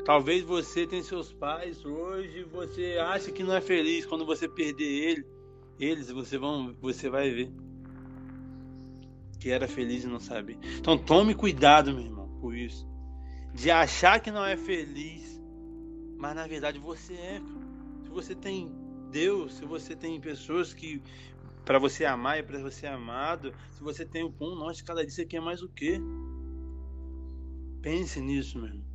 Talvez 0.03 0.41
você 0.41 0.87
tenha 0.87 1.03
seus 1.03 1.33
pais 1.33 1.85
hoje, 1.85 2.43
você 2.45 2.97
acha 2.97 3.31
que 3.31 3.43
não 3.43 3.53
é 3.53 3.61
feliz 3.61 4.05
quando 4.05 4.25
você 4.25 4.47
perder 4.47 4.85
ele, 4.85 5.25
eles, 5.79 6.09
você 6.09 6.37
vão, 6.37 6.73
você 6.81 7.09
vai 7.09 7.29
ver 7.29 7.51
que 9.39 9.51
era 9.51 9.67
feliz 9.67 10.03
e 10.03 10.07
não 10.07 10.19
sabia. 10.19 10.57
Então 10.79 10.97
tome 10.97 11.35
cuidado, 11.35 11.93
meu 11.93 12.03
irmão, 12.03 12.26
com 12.37 12.53
isso, 12.53 12.87
de 13.53 13.71
achar 13.71 14.19
que 14.19 14.31
não 14.31 14.45
é 14.45 14.55
feliz, 14.55 15.41
mas 16.17 16.35
na 16.35 16.47
verdade 16.47 16.79
você 16.79 17.13
é. 17.13 17.41
Se 18.03 18.09
você 18.09 18.35
tem 18.35 18.71
Deus, 19.11 19.55
se 19.55 19.65
você 19.65 19.95
tem 19.95 20.19
pessoas 20.19 20.73
que 20.73 21.01
para 21.65 21.79
você 21.79 22.05
amar 22.05 22.39
e 22.39 22.43
para 22.43 22.59
você 22.59 22.81
ser 22.81 22.87
amado, 22.87 23.53
se 23.71 23.81
você 23.83 24.05
tem 24.05 24.23
o 24.23 24.31
pão 24.31 24.55
nosso 24.55 24.83
cada 24.85 25.01
dia 25.01 25.11
você 25.11 25.25
quer 25.25 25.41
mais 25.41 25.61
o 25.61 25.69
quê? 25.69 25.99
Pense 27.81 28.19
nisso, 28.21 28.57
meu 28.57 28.67
irmão. 28.67 28.85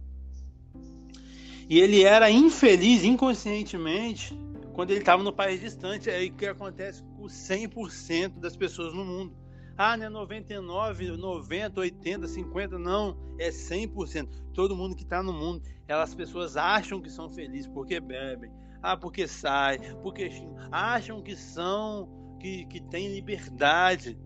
E 1.69 1.79
ele 1.79 2.03
era 2.03 2.31
infeliz 2.31 3.05
inconscientemente 3.05 4.37
quando 4.73 4.91
ele 4.91 5.01
estava 5.01 5.23
no 5.23 5.33
país 5.33 5.61
distante. 5.61 6.11
É 6.11 6.17
aí 6.17 6.31
que 6.31 6.47
acontece 6.47 7.03
com 7.03 7.25
100% 7.25 8.41
das 8.41 8.57
pessoas 8.57 8.95
no 8.95 9.05
mundo. 9.05 9.42
Ah, 9.77 9.97
não 9.97 10.07
é 10.07 10.09
99, 10.09 11.17
90, 11.17 11.81
80, 11.81 12.29
50, 12.29 12.79
não, 12.79 13.17
é 13.39 13.49
100%. 13.49 14.29
Todo 14.53 14.77
mundo 14.77 14.95
que 14.95 15.03
está 15.03 15.23
no 15.23 15.33
mundo, 15.33 15.63
elas 15.89 16.15
pessoas 16.15 16.57
acham 16.57 17.01
que 17.01 17.11
são 17.11 17.31
felizes 17.31 17.69
porque 17.69 17.99
bebem, 17.99 18.51
ah, 18.83 18.97
porque 18.97 19.27
saem, 19.27 19.81
porque 20.03 20.31
acham 20.71 21.23
que 21.23 21.35
são, 21.35 22.09
que, 22.39 22.67
que 22.67 22.81
têm 22.81 23.15
liberdade, 23.15 24.19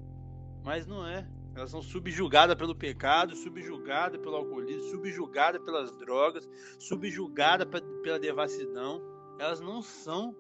mas 0.65 0.87
não 0.87 1.07
é. 1.07 1.27
Elas 1.55 1.71
são 1.71 1.81
subjugadas 1.81 2.55
pelo 2.55 2.75
pecado, 2.75 3.35
subjugadas 3.35 4.21
pelo 4.21 4.37
alcoolismo, 4.37 4.91
subjugadas 4.91 5.63
pelas 5.63 5.97
drogas, 5.97 6.47
subjugadas 6.79 7.67
pela 8.03 8.19
devassidão. 8.19 9.01
Elas 9.39 9.61
não 9.61 9.81
são 9.81 10.37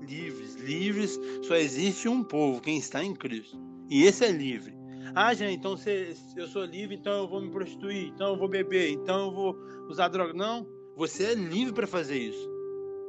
livres. 0.00 0.56
Livres 0.56 1.18
só 1.42 1.54
existe 1.54 2.06
um 2.06 2.22
povo, 2.22 2.60
quem 2.60 2.76
está 2.76 3.02
em 3.02 3.14
Cristo. 3.14 3.71
E 3.88 4.04
esse 4.04 4.24
é 4.24 4.30
livre. 4.30 4.74
Ah, 5.14 5.34
gente, 5.34 5.58
então 5.58 5.76
se 5.76 6.14
eu 6.36 6.48
sou 6.48 6.64
livre, 6.64 6.94
então 6.94 7.12
eu 7.12 7.28
vou 7.28 7.40
me 7.40 7.50
prostituir, 7.50 8.08
então 8.08 8.30
eu 8.30 8.36
vou 8.36 8.48
beber, 8.48 8.90
então 8.90 9.26
eu 9.26 9.32
vou 9.32 9.56
usar 9.88 10.08
droga. 10.08 10.32
Não, 10.32 10.66
você 10.96 11.24
é 11.24 11.34
livre 11.34 11.74
para 11.74 11.86
fazer 11.86 12.18
isso. 12.18 12.50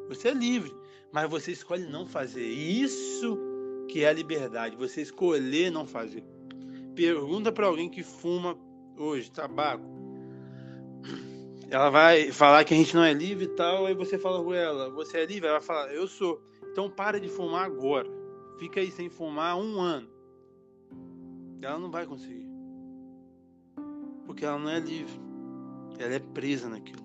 Você 0.09 0.29
é 0.29 0.33
livre, 0.33 0.73
mas 1.13 1.29
você 1.29 1.51
escolhe 1.51 1.85
não 1.85 2.05
fazer. 2.05 2.45
Isso 2.45 3.39
que 3.87 4.03
é 4.03 4.09
a 4.09 4.13
liberdade, 4.13 4.75
você 4.75 5.01
escolher 5.01 5.71
não 5.71 5.85
fazer. 5.85 6.23
Pergunta 6.95 7.51
para 7.51 7.67
alguém 7.67 7.89
que 7.89 8.03
fuma 8.03 8.57
hoje 8.97 9.31
tabaco. 9.31 9.85
Ela 11.69 11.89
vai 11.89 12.31
falar 12.31 12.63
que 12.65 12.73
a 12.73 12.77
gente 12.77 12.95
não 12.95 13.03
é 13.03 13.13
livre 13.13 13.45
e 13.45 13.55
tal, 13.55 13.85
aí 13.85 13.95
você 13.95 14.17
fala 14.17 14.43
com 14.43 14.53
ela, 14.53 14.89
você 14.91 15.19
é 15.19 15.25
livre? 15.25 15.47
Ela 15.47 15.59
vai 15.59 15.67
falar, 15.67 15.93
eu 15.93 16.07
sou. 16.07 16.43
Então 16.71 16.89
para 16.89 17.19
de 17.19 17.29
fumar 17.29 17.65
agora. 17.65 18.09
Fica 18.59 18.79
aí 18.79 18.91
sem 18.91 19.09
fumar 19.09 19.57
um 19.57 19.79
ano. 19.79 20.12
Ela 21.65 21.79
não 21.79 21.91
vai 21.91 22.05
conseguir. 22.05 22.47
Porque 24.25 24.45
ela 24.45 24.59
não 24.59 24.69
é 24.69 24.79
livre. 24.79 25.19
Ela 25.99 26.15
é 26.15 26.19
presa 26.19 26.69
naquilo. 26.69 27.03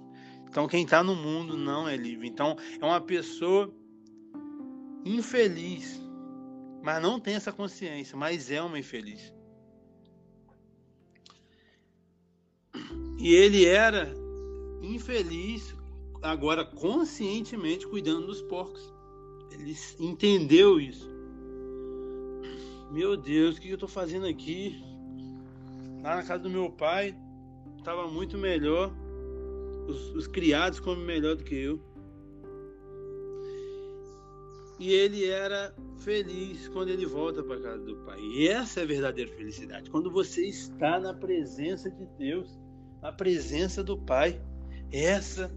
Então 0.49 0.67
quem 0.67 0.85
está 0.85 1.03
no 1.03 1.15
mundo 1.15 1.57
não 1.57 1.89
é 1.89 1.97
livre. 1.97 2.27
Então 2.27 2.57
é 2.81 2.85
uma 2.85 3.01
pessoa 3.01 3.73
infeliz. 5.05 6.01
Mas 6.83 7.03
não 7.03 7.21
tem 7.21 7.35
essa 7.35 7.53
consciência, 7.53 8.17
mas 8.17 8.51
é 8.51 8.63
uma 8.63 8.79
infeliz. 8.79 9.33
E 13.19 13.35
ele 13.35 13.65
era 13.67 14.15
infeliz 14.81 15.75
agora 16.23 16.65
conscientemente 16.65 17.87
cuidando 17.87 18.27
dos 18.27 18.41
porcos. 18.43 18.93
Ele 19.51 19.77
entendeu 19.99 20.81
isso. 20.81 21.18
Meu 22.91 23.17
Deus, 23.17 23.57
o 23.57 23.61
que 23.61 23.69
eu 23.69 23.75
estou 23.75 23.89
fazendo 23.89 24.27
aqui? 24.27 24.83
Lá 26.03 26.17
na 26.17 26.23
casa 26.23 26.43
do 26.43 26.51
meu 26.51 26.71
pai, 26.71 27.15
estava 27.77 28.09
muito 28.09 28.39
melhor. 28.39 28.93
Os, 29.89 30.15
os 30.15 30.27
criados 30.27 30.81
comem 30.81 31.05
melhor 31.05 31.37
do 31.37 31.45
que 31.45 31.55
eu. 31.55 31.81
E 34.79 34.93
ele 34.93 35.27
era 35.27 35.75
feliz 35.99 36.69
quando 36.69 36.89
ele 36.89 37.05
volta 37.05 37.43
para 37.43 37.61
casa 37.61 37.85
do 37.85 37.97
pai. 38.05 38.21
E 38.21 38.49
essa 38.49 38.81
é 38.81 38.83
a 38.85 38.87
verdadeira 38.87 39.31
felicidade. 39.33 39.91
Quando 39.91 40.11
você 40.11 40.47
está 40.47 41.01
na 41.01 41.13
presença 41.13 41.91
de 41.91 42.07
Deus, 42.17 42.57
na 43.01 43.13
presença 43.13 43.83
do 43.83 43.97
Pai. 43.97 44.41
Essa 44.93 45.51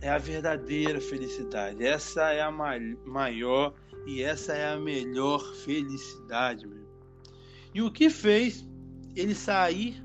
é 0.00 0.08
a 0.08 0.18
verdadeira 0.18 1.00
felicidade. 1.00 1.84
Essa 1.84 2.32
é 2.32 2.40
a 2.40 2.50
maior 2.50 3.74
e 4.08 4.22
essa 4.22 4.54
é 4.54 4.72
a 4.72 4.78
melhor 4.78 5.38
felicidade, 5.56 6.66
meu. 6.66 6.88
E 7.74 7.82
o 7.82 7.92
que 7.92 8.08
fez 8.08 8.66
ele 9.14 9.34
sair 9.34 10.02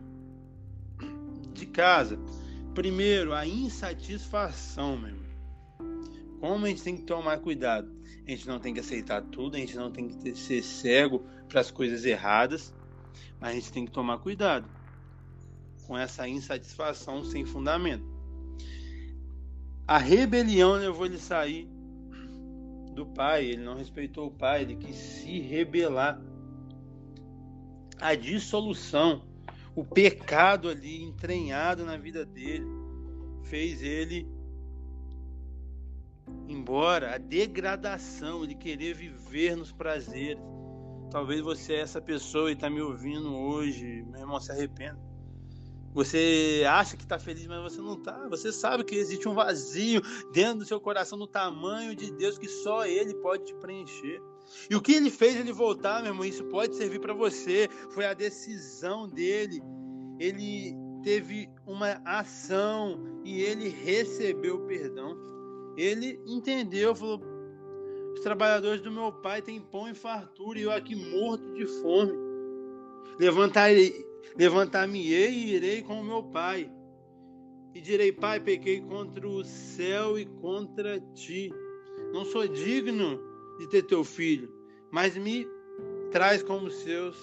de 1.54 1.66
casa? 1.66 2.20
Primeiro, 2.76 3.34
a 3.34 3.48
insatisfação, 3.48 4.98
meu. 4.98 5.16
Como 6.42 6.66
a 6.66 6.68
gente 6.68 6.84
tem 6.84 6.98
que 6.98 7.04
tomar 7.04 7.38
cuidado? 7.38 7.90
A 8.28 8.32
gente 8.32 8.46
não 8.46 8.60
tem 8.60 8.74
que 8.74 8.82
aceitar 8.82 9.22
tudo, 9.22 9.56
a 9.56 9.60
gente 9.60 9.78
não 9.78 9.90
tem 9.90 10.10
que 10.10 10.36
ser 10.36 10.62
cego 10.62 11.26
para 11.48 11.62
as 11.62 11.72
coisas 11.72 12.04
erradas, 12.04 12.74
mas 13.40 13.52
a 13.52 13.54
gente 13.54 13.72
tem 13.72 13.86
que 13.86 13.92
tomar 13.92 14.18
cuidado 14.18 14.70
com 15.88 15.98
essa 15.98 16.28
insatisfação 16.28 17.24
sem 17.24 17.46
fundamento. 17.46 18.06
A 19.88 19.98
rebelião 19.98 20.74
levou 20.74 21.06
ele 21.06 21.16
a 21.16 21.20
sair 21.20 21.73
do 22.94 23.06
pai, 23.06 23.46
ele 23.46 23.64
não 23.64 23.76
respeitou 23.76 24.28
o 24.28 24.32
pai, 24.32 24.62
ele 24.62 24.76
quis 24.76 24.96
se 24.96 25.40
rebelar. 25.40 26.22
A 28.00 28.16
dissolução, 28.16 29.24
o 29.76 29.84
pecado 29.84 30.70
ali 30.70 31.02
entranhado 31.02 31.86
na 31.86 31.98
vida 31.98 32.26
dele, 32.26 32.66
fez 33.44 33.82
ele 33.82 34.28
embora, 36.48 37.16
a 37.16 37.18
degradação, 37.18 38.44
ele 38.44 38.56
querer 38.56 38.94
viver 38.94 39.56
nos 39.56 39.72
prazeres. 39.72 40.42
Talvez 41.12 41.42
você 41.42 41.74
é 41.74 41.82
essa 41.82 42.02
pessoa 42.02 42.50
e 42.50 42.54
está 42.54 42.70
me 42.70 42.82
ouvindo 42.82 43.34
hoje, 43.36 44.04
meu 44.10 44.22
irmão, 44.22 44.40
se 44.40 44.52
arrependa 44.52 45.13
você 45.94 46.64
acha 46.68 46.98
que 46.98 47.04
está 47.04 47.20
feliz, 47.20 47.46
mas 47.46 47.62
você 47.62 47.82
não 47.82 47.94
está. 47.94 48.28
Você 48.30 48.52
sabe 48.52 48.84
que 48.84 48.96
existe 48.96 49.28
um 49.28 49.34
vazio 49.34 50.02
dentro 50.34 50.60
do 50.60 50.66
seu 50.66 50.80
coração 50.80 51.18
no 51.18 51.28
tamanho 51.28 51.96
de 51.96 52.12
Deus 52.12 52.38
que 52.38 52.48
só 52.48 52.86
Ele 52.86 53.14
pode 53.16 53.46
te 53.46 53.54
preencher. 53.56 54.22
E 54.70 54.76
o 54.76 54.82
que 54.82 54.94
ele 54.94 55.10
fez 55.10 55.36
ele 55.36 55.52
voltar, 55.52 56.02
meu 56.02 56.12
irmão, 56.12 56.26
isso 56.26 56.44
pode 56.46 56.76
servir 56.76 57.00
para 57.00 57.14
você. 57.14 57.70
Foi 57.92 58.06
a 58.06 58.14
decisão 58.14 59.08
dele. 59.08 59.62
Ele 60.20 60.76
teve 61.04 61.50
uma 61.66 62.02
ação 62.06 63.22
e 63.24 63.42
ele 63.42 63.70
recebeu 63.70 64.60
perdão. 64.62 65.18
Ele 65.78 66.20
entendeu, 66.26 66.96
falou: 66.96 67.22
os 68.14 68.20
trabalhadores 68.22 68.82
do 68.82 68.92
meu 68.92 69.12
pai 69.12 69.42
têm 69.42 69.60
pão 69.60 69.90
e 69.90 69.96
fartura 69.96 70.60
e 70.60 70.64
eu 70.64 70.72
aqui 70.72 70.96
morto 70.96 71.54
de 71.54 71.66
fome. 71.66 72.14
Levantarei 73.20 74.06
Levantar-me-ei 74.36 75.32
e 75.32 75.56
irei 75.56 75.82
com 75.82 76.00
o 76.02 76.04
meu 76.04 76.24
pai. 76.24 76.72
E 77.74 77.82
direi, 77.82 78.12
Pai, 78.12 78.40
pequei 78.40 78.82
contra 78.82 79.28
o 79.28 79.44
céu 79.44 80.18
e 80.18 80.26
contra 80.26 81.00
ti. 81.00 81.52
Não 82.14 82.24
sou 82.24 82.48
digno 82.48 83.20
de 83.58 83.68
ter 83.68 83.84
teu 83.84 84.04
filho, 84.04 84.52
mas 84.92 85.18
me 85.18 85.48
traz 86.12 86.44
como 86.44 86.70
seus, 86.70 87.18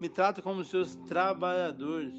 me 0.00 0.08
trata 0.08 0.40
como 0.40 0.64
seus 0.64 0.94
trabalhadores. 1.08 2.14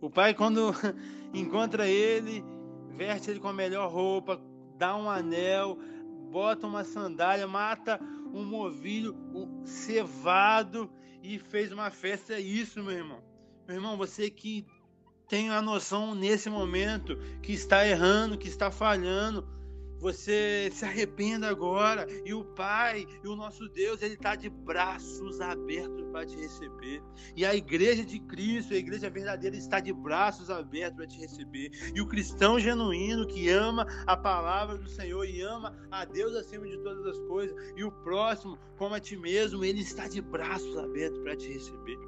O 0.00 0.08
pai, 0.08 0.34
quando 0.34 0.72
encontra 1.34 1.88
ele, 1.88 2.44
veste 2.90 3.30
ele 3.30 3.40
com 3.40 3.48
a 3.48 3.52
melhor 3.52 3.90
roupa, 3.90 4.40
dá 4.78 4.96
um 4.96 5.10
anel, 5.10 5.76
bota 6.30 6.66
uma 6.66 6.84
sandália, 6.84 7.48
mata 7.48 8.00
um 8.32 8.44
novilho 8.44 9.16
um 9.34 9.66
cevado 9.66 10.88
e 11.26 11.38
fez 11.38 11.72
uma 11.72 11.90
festa. 11.90 12.34
É 12.34 12.40
isso, 12.40 12.82
meu 12.82 12.96
irmão. 12.96 13.22
Meu 13.66 13.76
irmão, 13.76 13.96
você 13.96 14.30
que 14.30 14.64
tem 15.28 15.50
a 15.50 15.60
noção 15.60 16.14
nesse 16.14 16.48
momento 16.48 17.16
que 17.42 17.52
está 17.52 17.86
errando, 17.86 18.38
que 18.38 18.46
está 18.48 18.70
falhando, 18.70 19.46
você 19.98 20.70
se 20.72 20.84
arrependa 20.84 21.48
agora. 21.48 22.06
E 22.24 22.32
o 22.34 22.44
Pai 22.44 23.06
e 23.22 23.28
o 23.28 23.36
nosso 23.36 23.68
Deus 23.68 24.02
ele 24.02 24.14
está 24.14 24.34
de 24.34 24.48
braços 24.48 25.40
abertos 25.40 26.06
para 26.10 26.26
te 26.26 26.36
receber. 26.36 27.02
E 27.34 27.44
a 27.44 27.54
igreja 27.54 28.04
de 28.04 28.18
Cristo 28.20 28.74
a 28.74 28.76
igreja 28.76 29.10
verdadeira 29.10 29.56
está 29.56 29.80
de 29.80 29.92
braços 29.92 30.50
abertos 30.50 30.96
para 30.96 31.06
te 31.06 31.18
receber. 31.18 31.70
E 31.94 32.00
o 32.00 32.06
cristão 32.06 32.58
genuíno 32.58 33.26
que 33.26 33.48
ama 33.48 33.86
a 34.06 34.16
palavra 34.16 34.76
do 34.76 34.88
Senhor 34.88 35.24
e 35.24 35.40
ama 35.40 35.76
a 35.90 36.04
Deus 36.04 36.34
acima 36.34 36.66
de 36.66 36.78
todas 36.78 37.06
as 37.06 37.18
coisas 37.26 37.56
e 37.76 37.84
o 37.84 37.90
próximo 37.90 38.58
como 38.76 38.94
a 38.94 39.00
ti 39.00 39.16
mesmo 39.16 39.64
ele 39.64 39.80
está 39.80 40.06
de 40.06 40.20
braços 40.20 40.76
abertos 40.76 41.18
para 41.20 41.36
te 41.36 41.48
receber. 41.52 41.98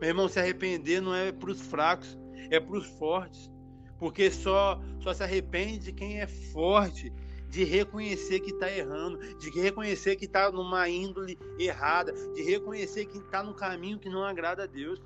Meu 0.00 0.10
irmão 0.10 0.28
se 0.28 0.38
arrepender 0.38 1.00
não 1.00 1.14
é 1.14 1.32
para 1.32 1.50
os 1.50 1.60
fracos 1.60 2.16
é 2.50 2.60
para 2.60 2.78
os 2.78 2.86
fortes 2.98 3.50
porque 3.98 4.30
só, 4.30 4.80
só 5.00 5.12
se 5.12 5.22
arrepende 5.22 5.92
quem 5.92 6.20
é 6.20 6.26
forte, 6.26 7.12
de 7.48 7.64
reconhecer 7.64 8.40
que 8.40 8.50
está 8.50 8.70
errando, 8.70 9.18
de 9.38 9.50
reconhecer 9.50 10.16
que 10.16 10.26
está 10.26 10.52
numa 10.52 10.88
índole 10.88 11.38
errada, 11.58 12.12
de 12.34 12.42
reconhecer 12.42 13.06
que 13.06 13.18
está 13.18 13.42
no 13.42 13.54
caminho 13.54 13.98
que 13.98 14.08
não 14.08 14.22
agrada 14.22 14.64
a 14.64 14.66
Deus. 14.66 15.00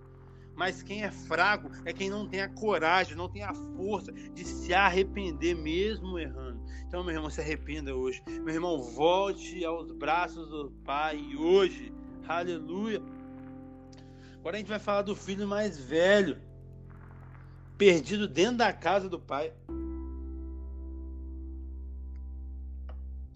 Mas 0.54 0.82
quem 0.82 1.02
é 1.02 1.10
fraco 1.10 1.70
é 1.84 1.92
quem 1.92 2.10
não 2.10 2.28
tem 2.28 2.42
a 2.42 2.48
coragem, 2.48 3.16
não 3.16 3.28
tem 3.28 3.42
a 3.42 3.54
força 3.54 4.12
de 4.12 4.44
se 4.44 4.74
arrepender 4.74 5.54
mesmo 5.54 6.18
errando. 6.18 6.60
Então, 6.86 7.02
meu 7.02 7.14
irmão, 7.14 7.30
se 7.30 7.40
arrependa 7.40 7.94
hoje. 7.94 8.22
Meu 8.26 8.54
irmão, 8.54 8.82
volte 8.82 9.64
aos 9.64 9.90
braços 9.92 10.50
do 10.50 10.70
Pai 10.84 11.18
hoje. 11.36 11.90
Aleluia. 12.28 13.00
Agora 14.40 14.56
a 14.56 14.58
gente 14.58 14.68
vai 14.68 14.78
falar 14.78 15.02
do 15.02 15.16
filho 15.16 15.46
mais 15.48 15.78
velho 15.78 16.36
perdido 17.82 18.28
dentro 18.28 18.58
da 18.58 18.72
casa 18.72 19.08
do 19.08 19.18
pai. 19.18 19.52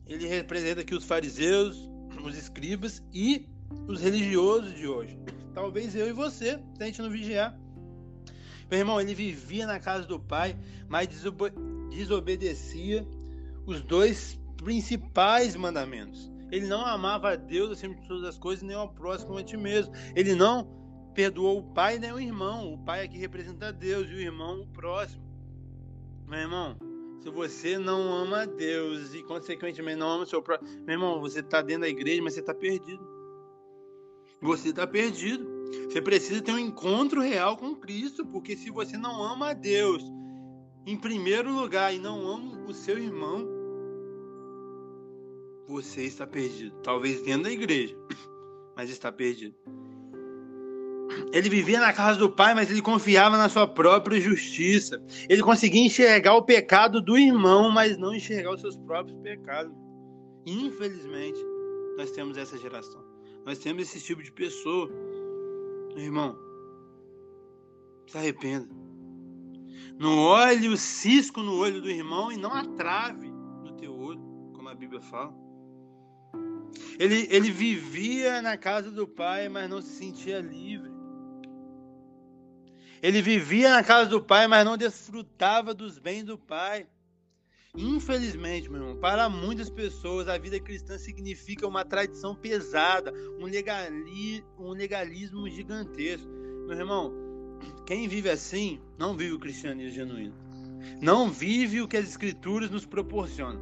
Ele 0.07 0.29
representa 0.29 0.83
aqui 0.83 0.95
os 0.95 1.05
fariseus, 1.05 1.77
os 2.25 2.39
escribas 2.39 3.03
e 3.13 3.45
os 3.89 4.01
religiosos 4.01 4.73
de 4.77 4.87
hoje. 4.87 5.19
Talvez 5.53 5.97
eu 5.97 6.07
e 6.07 6.13
você, 6.13 6.61
se 6.77 6.81
a 6.81 6.87
gente 6.87 7.03
não 7.03 7.11
vigiar. 7.11 7.59
Meu 8.71 8.79
irmão, 8.79 9.01
ele 9.01 9.17
vivia 9.17 9.67
na 9.67 9.81
casa 9.81 10.07
do 10.07 10.21
pai, 10.21 10.57
mas 10.89 11.09
desobedecia 11.91 13.05
os 13.67 13.81
dois 13.81 14.39
principais 14.59 15.57
mandamentos. 15.57 16.31
Ele 16.53 16.69
não 16.69 16.87
amava 16.87 17.33
a 17.33 17.37
Deus 17.37 17.73
acima 17.73 17.97
de 17.97 18.07
todas 18.07 18.23
as 18.23 18.39
coisas, 18.39 18.63
nem 18.63 18.77
ao 18.77 18.91
próximo 18.91 19.37
a 19.39 19.43
ti 19.43 19.57
mesmo. 19.57 19.93
Ele 20.15 20.37
não 20.37 20.86
perdoou 21.17 21.61
o 21.61 21.63
pai 21.63 21.99
nem 21.99 22.13
o 22.13 22.21
irmão. 22.21 22.75
O 22.75 22.79
pai 22.79 23.03
aqui 23.03 23.17
representa 23.17 23.73
Deus 23.73 24.07
e 24.11 24.15
o 24.15 24.21
irmão 24.21 24.61
o 24.61 24.67
próximo. 24.67 25.25
Meu 26.29 26.41
irmão, 26.41 26.77
se 27.23 27.31
você 27.31 27.79
não 27.79 28.13
ama 28.13 28.47
Deus 28.47 29.15
e 29.15 29.23
consequentemente 29.23 29.99
não 29.99 30.11
ama 30.11 30.25
o 30.25 30.27
seu 30.27 30.43
próximo, 30.43 30.69
meu 30.85 30.93
irmão, 30.93 31.19
você 31.19 31.41
está 31.41 31.63
dentro 31.63 31.83
da 31.83 31.89
igreja, 31.89 32.23
mas 32.23 32.35
você 32.35 32.41
está 32.41 32.55
perdido. 32.55 33.03
Você 34.43 34.69
está 34.69 34.87
perdido. 34.87 35.57
Você 35.89 36.03
precisa 36.03 36.43
ter 36.43 36.53
um 36.53 36.59
encontro 36.59 37.23
real 37.23 37.57
com 37.57 37.75
Cristo, 37.75 38.25
porque 38.27 38.55
se 38.55 38.71
você 38.71 38.99
não 38.99 39.23
ama 39.23 39.51
a 39.51 39.55
Deus 39.55 40.05
em 40.85 40.97
primeiro 40.97 41.51
lugar 41.53 41.95
e 41.95 41.99
não 41.99 42.29
ama 42.29 42.69
o 42.69 42.75
seu 42.75 42.99
irmão, 42.99 43.49
você 45.67 46.03
está 46.03 46.27
perdido. 46.27 46.77
Talvez 46.83 47.23
dentro 47.23 47.45
da 47.45 47.51
igreja, 47.51 47.97
mas 48.77 48.91
está 48.91 49.11
perdido. 49.11 49.57
Ele 51.33 51.49
vivia 51.49 51.81
na 51.81 51.93
casa 51.93 52.19
do 52.19 52.31
pai, 52.31 52.55
mas 52.55 52.71
ele 52.71 52.83
confiava 52.83 53.37
na 53.37 53.49
sua 53.49 53.67
própria 53.67 54.21
justiça. 54.21 55.03
Ele 55.29 55.43
conseguia 55.43 55.85
enxergar 55.85 56.35
o 56.35 56.43
pecado 56.43 57.01
do 57.01 57.19
irmão, 57.19 57.71
mas 57.71 57.97
não 57.97 58.15
enxergar 58.15 58.53
os 58.53 58.61
seus 58.61 58.77
próprios 58.77 59.19
pecados. 59.19 59.73
Infelizmente, 60.47 61.39
nós 61.97 62.11
temos 62.11 62.37
essa 62.37 62.57
geração. 62.59 63.05
Nós 63.45 63.59
temos 63.59 63.83
esse 63.83 64.05
tipo 64.05 64.23
de 64.23 64.33
pessoa. 64.33 64.91
Irmão, 65.97 66.39
se 68.07 68.19
arrependa. 68.19 68.69
Não 69.99 70.19
olhe 70.19 70.69
o 70.69 70.77
cisco 70.77 71.43
no 71.43 71.57
olho 71.57 71.81
do 71.81 71.91
irmão 71.91 72.31
e 72.31 72.37
não 72.37 72.53
a 72.53 72.65
trave 72.65 73.31
no 73.31 73.73
teu 73.77 73.97
olho, 73.97 74.21
como 74.55 74.69
a 74.69 74.75
Bíblia 74.75 75.01
fala. 75.01 75.35
Ele, 76.99 77.27
ele 77.31 77.51
vivia 77.51 78.43
na 78.43 78.57
casa 78.57 78.91
do 78.91 79.07
pai, 79.07 79.49
mas 79.49 79.69
não 79.71 79.81
se 79.81 79.91
sentia 79.91 80.41
livre. 80.41 80.96
Ele 83.03 83.21
vivia 83.23 83.71
na 83.71 83.83
casa 83.83 84.09
do 84.09 84.23
pai, 84.23 84.47
mas 84.47 84.65
não 84.65 84.77
desfrutava 84.77 85.75
dos 85.75 85.99
bens 85.99 86.25
do 86.25 86.39
pai. 86.39 86.87
Infelizmente, 87.77 88.71
meu 88.71 88.81
irmão, 88.81 88.97
para 88.97 89.29
muitas 89.29 89.69
pessoas 89.69 90.29
a 90.29 90.39
vida 90.39 90.59
cristã 90.59 90.97
significa 90.97 91.67
uma 91.67 91.85
tradição 91.85 92.35
pesada, 92.35 93.13
um, 93.39 93.45
legali, 93.45 94.43
um 94.59 94.71
legalismo 94.71 95.49
gigantesco. 95.49 96.27
Meu 96.67 96.79
irmão, 96.79 97.13
quem 97.85 98.09
vive 98.09 98.31
assim 98.31 98.81
não 98.99 99.15
vive 99.15 99.35
o 99.35 99.39
cristianismo 99.39 99.93
genuíno. 99.93 100.35
Não 101.03 101.31
vive 101.31 101.83
o 101.83 101.89
que 101.89 101.99
as 101.99 102.09
escrituras 102.09 102.71
nos 102.71 102.87
proporcionam. 102.87 103.61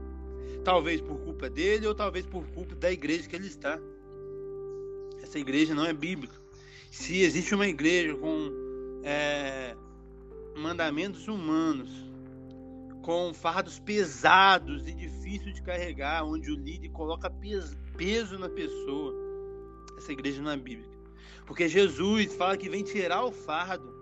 Talvez 0.64 1.00
por 1.00 1.18
culpa 1.18 1.50
dele 1.50 1.86
ou 1.86 1.94
talvez 1.94 2.24
por 2.24 2.46
culpa 2.52 2.76
da 2.76 2.92
igreja 2.92 3.28
que 3.28 3.34
ele 3.34 3.48
está. 3.48 3.80
Essa 5.22 5.40
igreja 5.40 5.74
não 5.74 5.84
é 5.84 5.92
bíblica. 5.92 6.34
Se 6.90 7.20
existe 7.20 7.52
uma 7.54 7.66
igreja 7.66 8.14
com 8.14 8.63
é, 9.04 9.76
mandamentos 10.56 11.28
humanos, 11.28 11.90
com 13.02 13.34
fardos 13.34 13.78
pesados 13.78 14.88
e 14.88 14.94
difíceis 14.94 15.54
de 15.54 15.62
carregar, 15.62 16.24
onde 16.24 16.50
o 16.50 16.56
líder 16.56 16.88
coloca 16.88 17.30
peso 17.30 18.38
na 18.38 18.48
pessoa. 18.48 19.14
Essa 19.98 20.12
igreja 20.12 20.40
não 20.40 20.50
é 20.50 20.56
bíblica. 20.56 20.94
Porque 21.46 21.68
Jesus 21.68 22.34
fala 22.34 22.56
que 22.56 22.68
vem 22.70 22.82
tirar 22.82 23.24
o 23.24 23.30
fardo. 23.30 23.92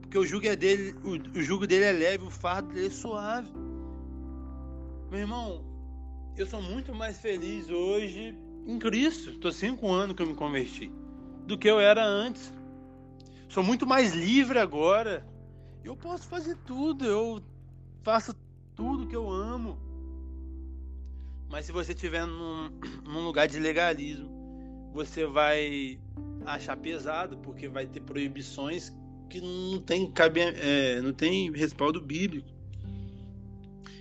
Porque 0.00 0.18
o 0.18 0.26
jugo, 0.26 0.46
é 0.46 0.56
dele, 0.56 0.94
o, 1.04 1.38
o 1.38 1.42
jugo 1.42 1.66
dele 1.66 1.84
é 1.84 1.92
leve, 1.92 2.24
o 2.24 2.30
fardo 2.30 2.72
dele 2.74 2.88
é 2.88 2.90
suave. 2.90 3.48
Meu 5.10 5.20
irmão, 5.20 5.64
eu 6.36 6.46
sou 6.46 6.60
muito 6.60 6.92
mais 6.92 7.20
feliz 7.20 7.70
hoje 7.70 8.36
em 8.66 8.78
Cristo. 8.80 9.30
Estou 9.30 9.52
cinco 9.52 9.92
anos 9.92 10.16
que 10.16 10.22
eu 10.22 10.26
me 10.26 10.34
converti 10.34 10.90
do 11.46 11.56
que 11.56 11.68
eu 11.68 11.78
era 11.78 12.04
antes. 12.04 12.52
Sou 13.54 13.62
muito 13.62 13.86
mais 13.86 14.12
livre 14.12 14.58
agora 14.58 15.24
eu 15.84 15.94
posso 15.94 16.26
fazer 16.26 16.56
tudo, 16.66 17.04
eu 17.04 17.40
faço 18.02 18.34
tudo 18.74 19.06
que 19.06 19.14
eu 19.14 19.30
amo. 19.30 19.78
Mas 21.48 21.66
se 21.66 21.70
você 21.70 21.92
estiver 21.92 22.26
num, 22.26 22.68
num 23.06 23.24
lugar 23.24 23.46
de 23.46 23.60
legalismo, 23.60 24.28
você 24.92 25.24
vai 25.24 26.00
achar 26.44 26.76
pesado, 26.76 27.38
porque 27.38 27.68
vai 27.68 27.86
ter 27.86 28.00
proibições 28.00 28.92
que 29.30 29.40
não 29.40 29.80
tem, 29.80 30.10
cabe, 30.10 30.40
é, 30.40 31.00
não 31.00 31.12
tem 31.12 31.52
respaldo 31.52 32.00
bíblico. 32.00 32.48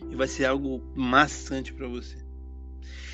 E 0.09 0.15
vai 0.15 0.27
ser 0.27 0.45
algo 0.45 0.81
maçante 0.95 1.71
para 1.71 1.87
você. 1.87 2.17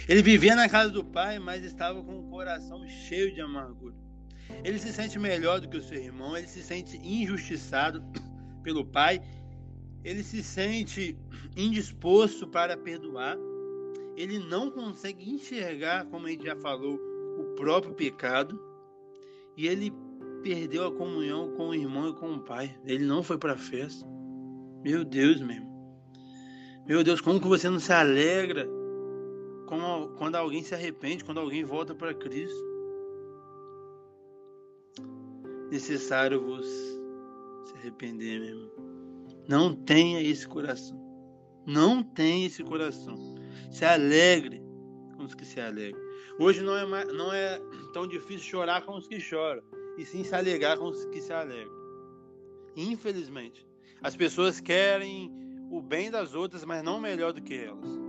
Ele 0.07 0.21
vivia 0.23 0.55
na 0.55 0.69
casa 0.69 0.89
do 0.89 1.03
pai, 1.03 1.37
mas 1.37 1.65
estava 1.65 2.01
com 2.01 2.17
o 2.17 2.29
coração 2.29 2.87
cheio 2.87 3.35
de 3.35 3.41
amargura. 3.41 4.08
Ele 4.63 4.77
se 4.79 4.91
sente 4.91 5.17
melhor 5.17 5.59
do 5.59 5.67
que 5.67 5.77
o 5.77 5.81
seu 5.81 5.97
irmão, 5.97 6.35
ele 6.35 6.47
se 6.47 6.61
sente 6.61 6.97
injustiçado 6.97 8.03
pelo 8.63 8.85
pai, 8.85 9.21
ele 10.03 10.23
se 10.23 10.43
sente 10.43 11.17
indisposto 11.55 12.47
para 12.47 12.77
perdoar, 12.77 13.37
ele 14.15 14.39
não 14.39 14.69
consegue 14.69 15.29
enxergar, 15.29 16.05
como 16.05 16.27
a 16.27 16.29
gente 16.29 16.45
já 16.45 16.55
falou, 16.55 16.99
o 17.37 17.55
próprio 17.55 17.93
pecado, 17.93 18.61
e 19.55 19.67
ele 19.67 19.93
perdeu 20.43 20.87
a 20.87 20.91
comunhão 20.91 21.53
com 21.55 21.69
o 21.69 21.75
irmão 21.75 22.09
e 22.09 22.13
com 22.13 22.33
o 22.33 22.39
pai. 22.39 22.77
Ele 22.85 23.05
não 23.05 23.23
foi 23.23 23.37
para 23.37 23.53
a 23.53 23.57
festa. 23.57 24.05
Meu 24.83 25.03
Deus, 25.03 25.41
meu 25.41 25.55
irmão. 25.55 25.69
Meu 26.85 27.03
Deus, 27.03 27.21
como 27.21 27.39
que 27.39 27.47
você 27.47 27.69
não 27.69 27.79
se 27.79 27.93
alegra 27.93 28.67
quando 30.17 30.35
alguém 30.35 30.63
se 30.63 30.73
arrepende, 30.73 31.23
quando 31.23 31.39
alguém 31.39 31.63
volta 31.63 31.93
para 31.93 32.13
Cristo? 32.13 32.68
Necessário 35.71 36.41
vos 36.41 36.65
se 37.65 37.75
arrepender, 37.75 38.39
meu 38.39 38.49
irmão. 38.49 38.71
Não 39.47 39.75
tenha 39.75 40.21
esse 40.21 40.47
coração. 40.47 40.99
Não 41.65 42.03
tenha 42.03 42.47
esse 42.47 42.63
coração. 42.63 43.15
Se 43.71 43.85
alegre 43.85 44.61
com 45.15 45.23
os 45.23 45.35
que 45.35 45.45
se 45.45 45.59
alegram. 45.59 46.01
Hoje 46.39 46.61
não 46.61 46.75
é, 46.75 47.05
não 47.05 47.33
é 47.33 47.59
tão 47.93 48.07
difícil 48.07 48.49
chorar 48.49 48.85
com 48.85 48.95
os 48.95 49.07
que 49.07 49.19
choram, 49.19 49.61
e 49.97 50.05
sim 50.05 50.23
se 50.23 50.33
alegrar 50.33 50.77
com 50.77 50.85
os 50.85 51.05
que 51.05 51.21
se 51.21 51.33
alegram. 51.33 51.77
Infelizmente, 52.75 53.67
as 54.01 54.15
pessoas 54.15 54.61
querem 54.61 55.29
o 55.69 55.81
bem 55.81 56.09
das 56.09 56.33
outras, 56.33 56.63
mas 56.63 56.81
não 56.81 56.99
melhor 56.99 57.33
do 57.33 57.41
que 57.41 57.55
elas. 57.55 57.99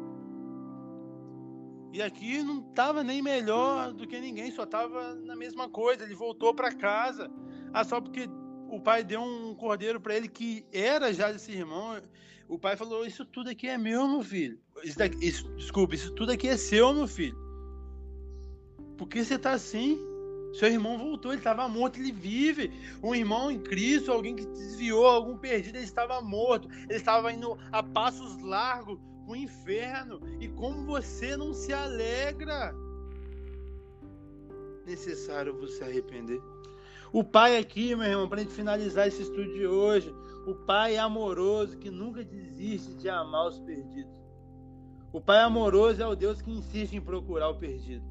E 1.93 2.01
aqui 2.01 2.41
não 2.43 2.61
estava 2.69 3.03
nem 3.03 3.21
melhor 3.21 3.93
do 3.93 4.07
que 4.07 4.21
ninguém, 4.21 4.53
só 4.53 4.63
estava 4.63 5.15
na 5.17 5.35
mesma 5.35 5.69
coisa. 5.69 6.05
Ele 6.05 6.15
voltou 6.15 6.55
para 6.55 6.73
casa. 6.73 7.29
Ah, 7.73 7.85
só 7.85 8.01
porque 8.01 8.29
o 8.69 8.81
pai 8.81 9.03
deu 9.03 9.21
um 9.21 9.55
cordeiro 9.55 10.01
para 10.01 10.17
ele 10.17 10.29
que 10.29 10.65
era 10.73 11.13
já 11.13 11.31
desse 11.31 11.53
irmão. 11.53 12.01
O 12.49 12.59
pai 12.59 12.77
falou: 12.77 13.05
Isso 13.07 13.25
tudo 13.25 13.51
aqui 13.51 13.69
é 13.69 13.79
meu, 13.79 14.07
meu 14.09 14.23
filho. 14.23 14.59
Isso 14.83 14.99
daqui, 14.99 15.25
isso, 15.27 15.49
desculpa, 15.55 15.95
isso 15.95 16.13
tudo 16.13 16.33
aqui 16.33 16.49
é 16.49 16.57
seu, 16.57 16.93
meu 16.93 17.07
filho. 17.07 17.37
Por 18.97 19.09
que 19.09 19.25
você 19.25 19.39
tá 19.39 19.53
assim? 19.53 19.99
Seu 20.53 20.69
irmão 20.69 20.99
voltou, 20.99 21.33
ele 21.33 21.41
estava 21.41 21.69
morto, 21.69 21.99
ele 21.99 22.13
vive. 22.13 22.73
Um 23.03 23.15
irmão 23.15 23.51
em 23.51 23.61
Cristo, 23.61 24.11
alguém 24.11 24.35
que 24.35 24.45
desviou, 24.47 25.07
algum 25.07 25.39
perdido, 25.39 25.77
ele 25.77 25.85
estava 25.85 26.21
morto. 26.21 26.69
Ele 26.69 26.95
estava 26.95 27.33
indo 27.33 27.57
a 27.71 27.83
passos 27.83 28.37
largos 28.43 28.99
para 29.25 29.33
o 29.33 29.37
inferno. 29.37 30.21
E 30.41 30.49
como 30.49 30.85
você 30.85 31.37
não 31.37 31.55
se 31.55 31.73
alegra? 31.73 32.75
Necessário 34.85 35.57
você 35.57 35.85
arrepender. 35.85 36.41
O 37.13 37.25
pai 37.25 37.59
aqui, 37.59 37.95
meu 37.97 38.07
irmão, 38.07 38.29
para 38.29 38.41
gente 38.41 38.55
finalizar 38.55 39.09
esse 39.09 39.23
estudo 39.23 39.53
de 39.53 39.67
hoje, 39.67 40.15
o 40.47 40.55
pai 40.55 40.97
amoroso 40.97 41.77
que 41.77 41.91
nunca 41.91 42.23
desiste 42.23 42.95
de 42.95 43.09
amar 43.09 43.49
os 43.49 43.59
perdidos. 43.59 44.13
O 45.13 45.21
pai 45.21 45.41
amoroso 45.41 46.01
é 46.01 46.07
o 46.07 46.15
Deus 46.15 46.41
que 46.41 46.53
insiste 46.53 46.95
em 46.95 47.01
procurar 47.01 47.49
o 47.49 47.57
perdido. 47.57 48.05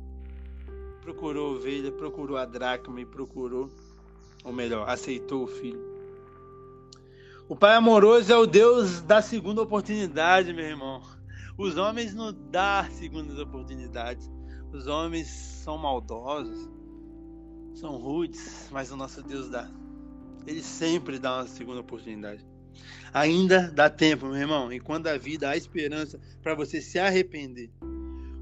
Procurou 1.01 1.47
a 1.47 1.57
ovelha, 1.57 1.91
procurou 1.93 2.35
a 2.35 2.45
dracma 2.45 2.99
e 2.99 3.05
procurou, 3.05 3.69
ou 4.43 4.51
melhor, 4.51 4.88
aceitou 4.89 5.43
o 5.43 5.47
filho. 5.47 5.79
O 7.47 7.55
pai 7.55 7.75
amoroso 7.75 8.31
é 8.33 8.38
o 8.38 8.45
Deus 8.45 9.01
da 9.01 9.21
segunda 9.21 9.62
oportunidade, 9.62 10.53
meu 10.53 10.65
irmão. 10.65 11.01
Os 11.57 11.77
homens 11.77 12.13
não 12.13 12.33
dão 12.33 12.91
segundas 12.91 13.39
oportunidades. 13.39 14.29
Os 14.73 14.88
homens 14.88 15.27
são 15.27 15.77
maldosos 15.77 16.69
são 17.79 17.97
rudes, 17.97 18.67
mas 18.71 18.91
o 18.91 18.97
nosso 18.97 19.23
Deus 19.23 19.49
dá. 19.49 19.69
Ele 20.45 20.61
sempre 20.61 21.17
dá 21.17 21.37
uma 21.37 21.47
segunda 21.47 21.79
oportunidade. 21.79 22.45
Ainda 23.13 23.71
dá 23.71 23.89
tempo, 23.89 24.25
meu 24.27 24.35
irmão. 24.35 24.71
Enquanto 24.71 25.07
a 25.07 25.17
vida 25.17 25.49
há 25.49 25.57
esperança 25.57 26.19
para 26.41 26.55
você 26.55 26.81
se 26.81 26.99
arrepender. 26.99 27.71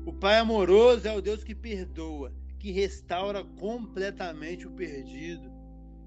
O 0.06 0.14
Pai 0.14 0.38
amoroso 0.38 1.08
é 1.08 1.14
o 1.14 1.22
Deus 1.22 1.44
que 1.44 1.54
perdoa, 1.54 2.34
que 2.60 2.72
restaura 2.72 3.44
completamente 3.44 4.68
o 4.68 4.72
perdido, 4.72 5.52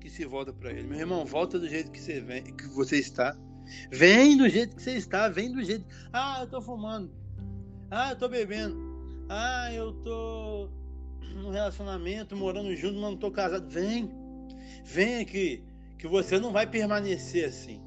que 0.00 0.10
se 0.10 0.24
volta 0.24 0.52
para 0.52 0.70
Ele. 0.72 0.88
Meu 0.88 0.98
irmão, 0.98 1.24
volta 1.24 1.58
do 1.58 1.68
jeito 1.68 1.90
que 1.90 2.00
você, 2.00 2.20
vem, 2.20 2.42
que 2.42 2.66
você 2.68 2.98
está. 2.98 3.36
Vem 3.90 4.36
do 4.36 4.48
jeito 4.48 4.74
que 4.74 4.82
você 4.82 4.92
está, 4.92 5.28
vem 5.28 5.52
do 5.52 5.62
jeito. 5.62 5.84
Ah, 6.12 6.38
eu 6.40 6.46
tô 6.48 6.60
fumando. 6.60 7.12
Ah, 7.90 8.10
eu 8.10 8.16
tô 8.16 8.28
bebendo. 8.28 8.76
Ah, 9.28 9.72
eu 9.72 9.92
tô 10.02 10.70
num 11.34 11.50
relacionamento, 11.50 12.36
morando 12.36 12.74
junto, 12.74 12.94
mas 12.94 13.10
não 13.10 13.16
tô 13.16 13.30
casado. 13.30 13.68
Vem. 13.68 14.10
Vem 14.84 15.20
aqui, 15.20 15.64
que 15.98 16.06
você 16.06 16.38
não 16.38 16.52
vai 16.52 16.66
permanecer 16.66 17.44
assim. 17.46 17.80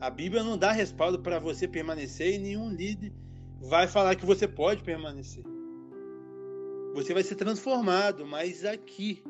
A 0.00 0.10
Bíblia 0.10 0.42
não 0.42 0.58
dá 0.58 0.72
respaldo 0.72 1.18
para 1.20 1.38
você 1.38 1.66
permanecer 1.66 2.34
e 2.34 2.38
nenhum 2.38 2.70
líder 2.70 3.12
vai 3.60 3.86
falar 3.86 4.14
que 4.14 4.26
você 4.26 4.46
pode 4.46 4.82
permanecer. 4.82 5.44
Você 6.94 7.14
vai 7.14 7.22
ser 7.22 7.34
transformado, 7.34 8.26
mas 8.26 8.64
aqui, 8.64 9.22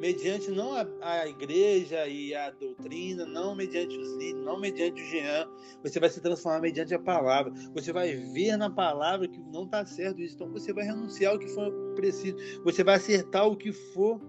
mediante 0.00 0.50
não 0.50 0.74
a, 0.74 0.86
a, 1.00 1.28
igreja 1.28 2.06
e 2.06 2.34
a 2.34 2.50
doutrina, 2.50 3.24
não 3.24 3.54
mediante 3.54 3.96
os 3.96 4.12
líderes, 4.12 4.44
não 4.44 4.60
mediante 4.60 5.02
o 5.02 5.06
Jean, 5.06 5.48
você 5.82 5.98
vai 5.98 6.10
se 6.10 6.20
transformar 6.20 6.60
mediante 6.60 6.94
a 6.94 6.98
palavra. 6.98 7.52
Você 7.74 7.92
vai 7.92 8.14
ver 8.14 8.56
na 8.56 8.70
palavra 8.70 9.26
que 9.26 9.40
não 9.52 9.64
está 9.64 9.84
certo 9.86 10.20
isso, 10.20 10.34
então 10.34 10.50
você 10.52 10.72
vai 10.72 10.84
renunciar 10.84 11.32
ao 11.32 11.38
que 11.38 11.48
for 11.48 11.72
preciso. 11.94 12.36
Você 12.64 12.84
vai 12.84 12.96
acertar 12.96 13.46
o 13.46 13.56
que 13.56 13.72
for 13.72 14.20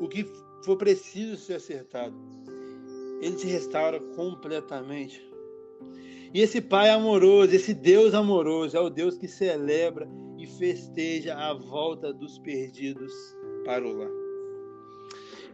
o 0.00 0.08
que 0.08 0.26
for 0.64 0.76
preciso 0.76 1.36
ser 1.36 1.54
acertado. 1.54 2.14
Ele 3.20 3.36
te 3.36 3.46
restaura 3.46 4.00
completamente. 4.16 5.22
E 6.32 6.40
esse 6.40 6.60
Pai 6.60 6.90
amoroso, 6.90 7.54
esse 7.54 7.72
Deus 7.72 8.12
amoroso, 8.12 8.76
é 8.76 8.80
o 8.80 8.90
Deus 8.90 9.16
que 9.16 9.28
celebra 9.28 10.08
e 10.36 10.46
festeja 10.46 11.36
a 11.36 11.54
volta 11.54 12.12
dos 12.12 12.38
perdidos 12.40 13.12
para 13.64 13.86
o 13.86 13.92
lar. 13.92 14.10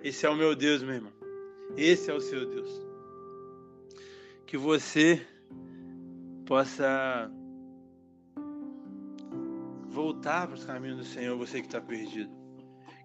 Esse 0.02 0.26
é 0.26 0.30
o 0.30 0.36
meu 0.36 0.54
Deus, 0.56 0.82
meu 0.82 0.94
irmão. 0.94 1.12
Esse 1.76 2.10
é 2.10 2.14
o 2.14 2.20
seu 2.20 2.46
Deus. 2.46 2.68
Que 4.46 4.56
você 4.56 5.24
possa 6.46 7.30
voltar 9.88 10.46
para 10.46 10.56
os 10.56 10.64
caminhos 10.64 10.98
do 10.98 11.04
Senhor, 11.04 11.36
você 11.36 11.60
que 11.60 11.66
está 11.66 11.80
perdido. 11.80 12.30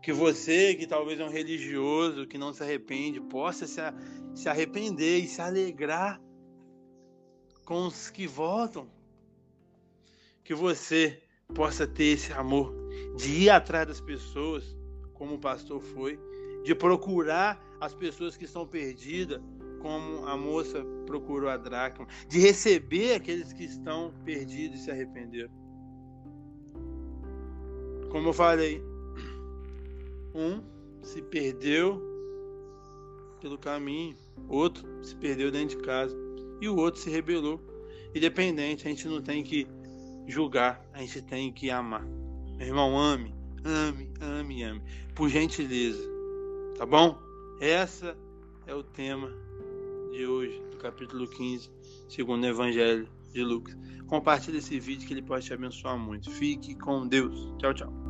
Que 0.02 0.14
você, 0.14 0.76
que 0.76 0.88
talvez 0.88 1.20
é 1.20 1.26
um 1.26 1.30
religioso, 1.30 2.28
que 2.28 2.38
não 2.38 2.54
se 2.54 2.64
arrepende, 2.64 3.20
possa 3.20 3.68
se, 3.68 3.82
se 4.34 4.48
arrepender 4.48 5.20
e 5.20 5.28
se 5.28 5.42
alegrar 5.42 6.22
com 7.66 7.88
os 7.88 8.10
que 8.10 8.28
voltam. 8.28 8.88
Que 10.44 10.54
você 10.54 11.22
possa 11.54 11.88
ter 11.88 12.14
esse 12.14 12.32
amor 12.34 12.74
de 13.18 13.44
ir 13.44 13.50
atrás 13.50 13.88
das 13.88 14.02
pessoas, 14.02 14.76
como 15.26 15.38
o 15.38 15.40
pastor 15.40 15.82
foi, 15.82 16.20
de 16.64 16.76
procurar 16.76 17.60
as 17.82 17.96
pessoas 17.96 18.38
que 18.38 18.46
estão 18.46 18.68
perdidas, 18.68 19.42
como 19.82 20.24
a 20.28 20.38
moça 20.38 20.86
procurou 21.08 21.50
a 21.50 21.58
dracma, 21.58 22.08
de 22.30 22.40
receber 22.40 23.16
aqueles 23.16 23.52
que 23.52 23.64
estão 23.64 24.14
perdidos 24.24 24.80
e 24.80 24.84
se 24.84 24.92
arrependeram. 24.92 25.50
Como 28.12 28.30
eu 28.30 28.34
falei, 28.34 28.84
um 30.34 30.62
se 31.02 31.24
perdeu 31.24 32.00
pelo 33.42 33.58
caminho, 33.58 34.16
outro 34.48 34.88
se 35.04 35.16
perdeu 35.16 35.52
dentro 35.52 35.78
de 35.78 35.84
casa 35.84 36.16
e 36.62 36.70
o 36.70 36.76
outro 36.76 37.02
se 37.02 37.10
rebelou. 37.10 37.60
Independente, 38.14 38.88
a 38.88 38.92
gente 38.92 39.08
não 39.08 39.22
tem 39.22 39.44
que 39.44 39.68
julgar, 40.28 40.88
a 40.94 41.00
gente 41.00 41.22
tem 41.24 41.52
que 41.52 41.72
amar. 41.72 42.06
Meu 42.58 42.68
irmão, 42.68 42.98
ame, 42.98 43.36
ame, 43.66 44.05
ame, 44.22 44.64
ame. 44.64 44.82
Por 45.14 45.30
gentileza. 45.30 46.04
Tá 46.78 46.86
bom? 46.86 47.18
Essa 47.60 48.18
é 48.68 48.74
o 48.74 48.84
tema 48.84 49.32
de 50.12 50.26
hoje, 50.26 50.62
do 50.72 50.78
capítulo 50.78 51.28
15, 51.28 51.70
segundo 52.10 52.44
o 52.44 52.48
Evangelho 52.48 53.08
de 53.32 53.44
Lucas. 53.44 53.76
Compartilhe 54.08 54.58
esse 54.58 54.80
vídeo 54.80 55.08
que 55.08 55.14
ele 55.14 55.22
pode 55.22 55.46
te 55.46 55.54
abençoar 55.54 55.98
muito. 55.98 56.30
Fique 56.32 56.76
com 56.76 57.08
Deus. 57.08 57.54
Tchau, 57.60 57.74
tchau. 57.74 58.05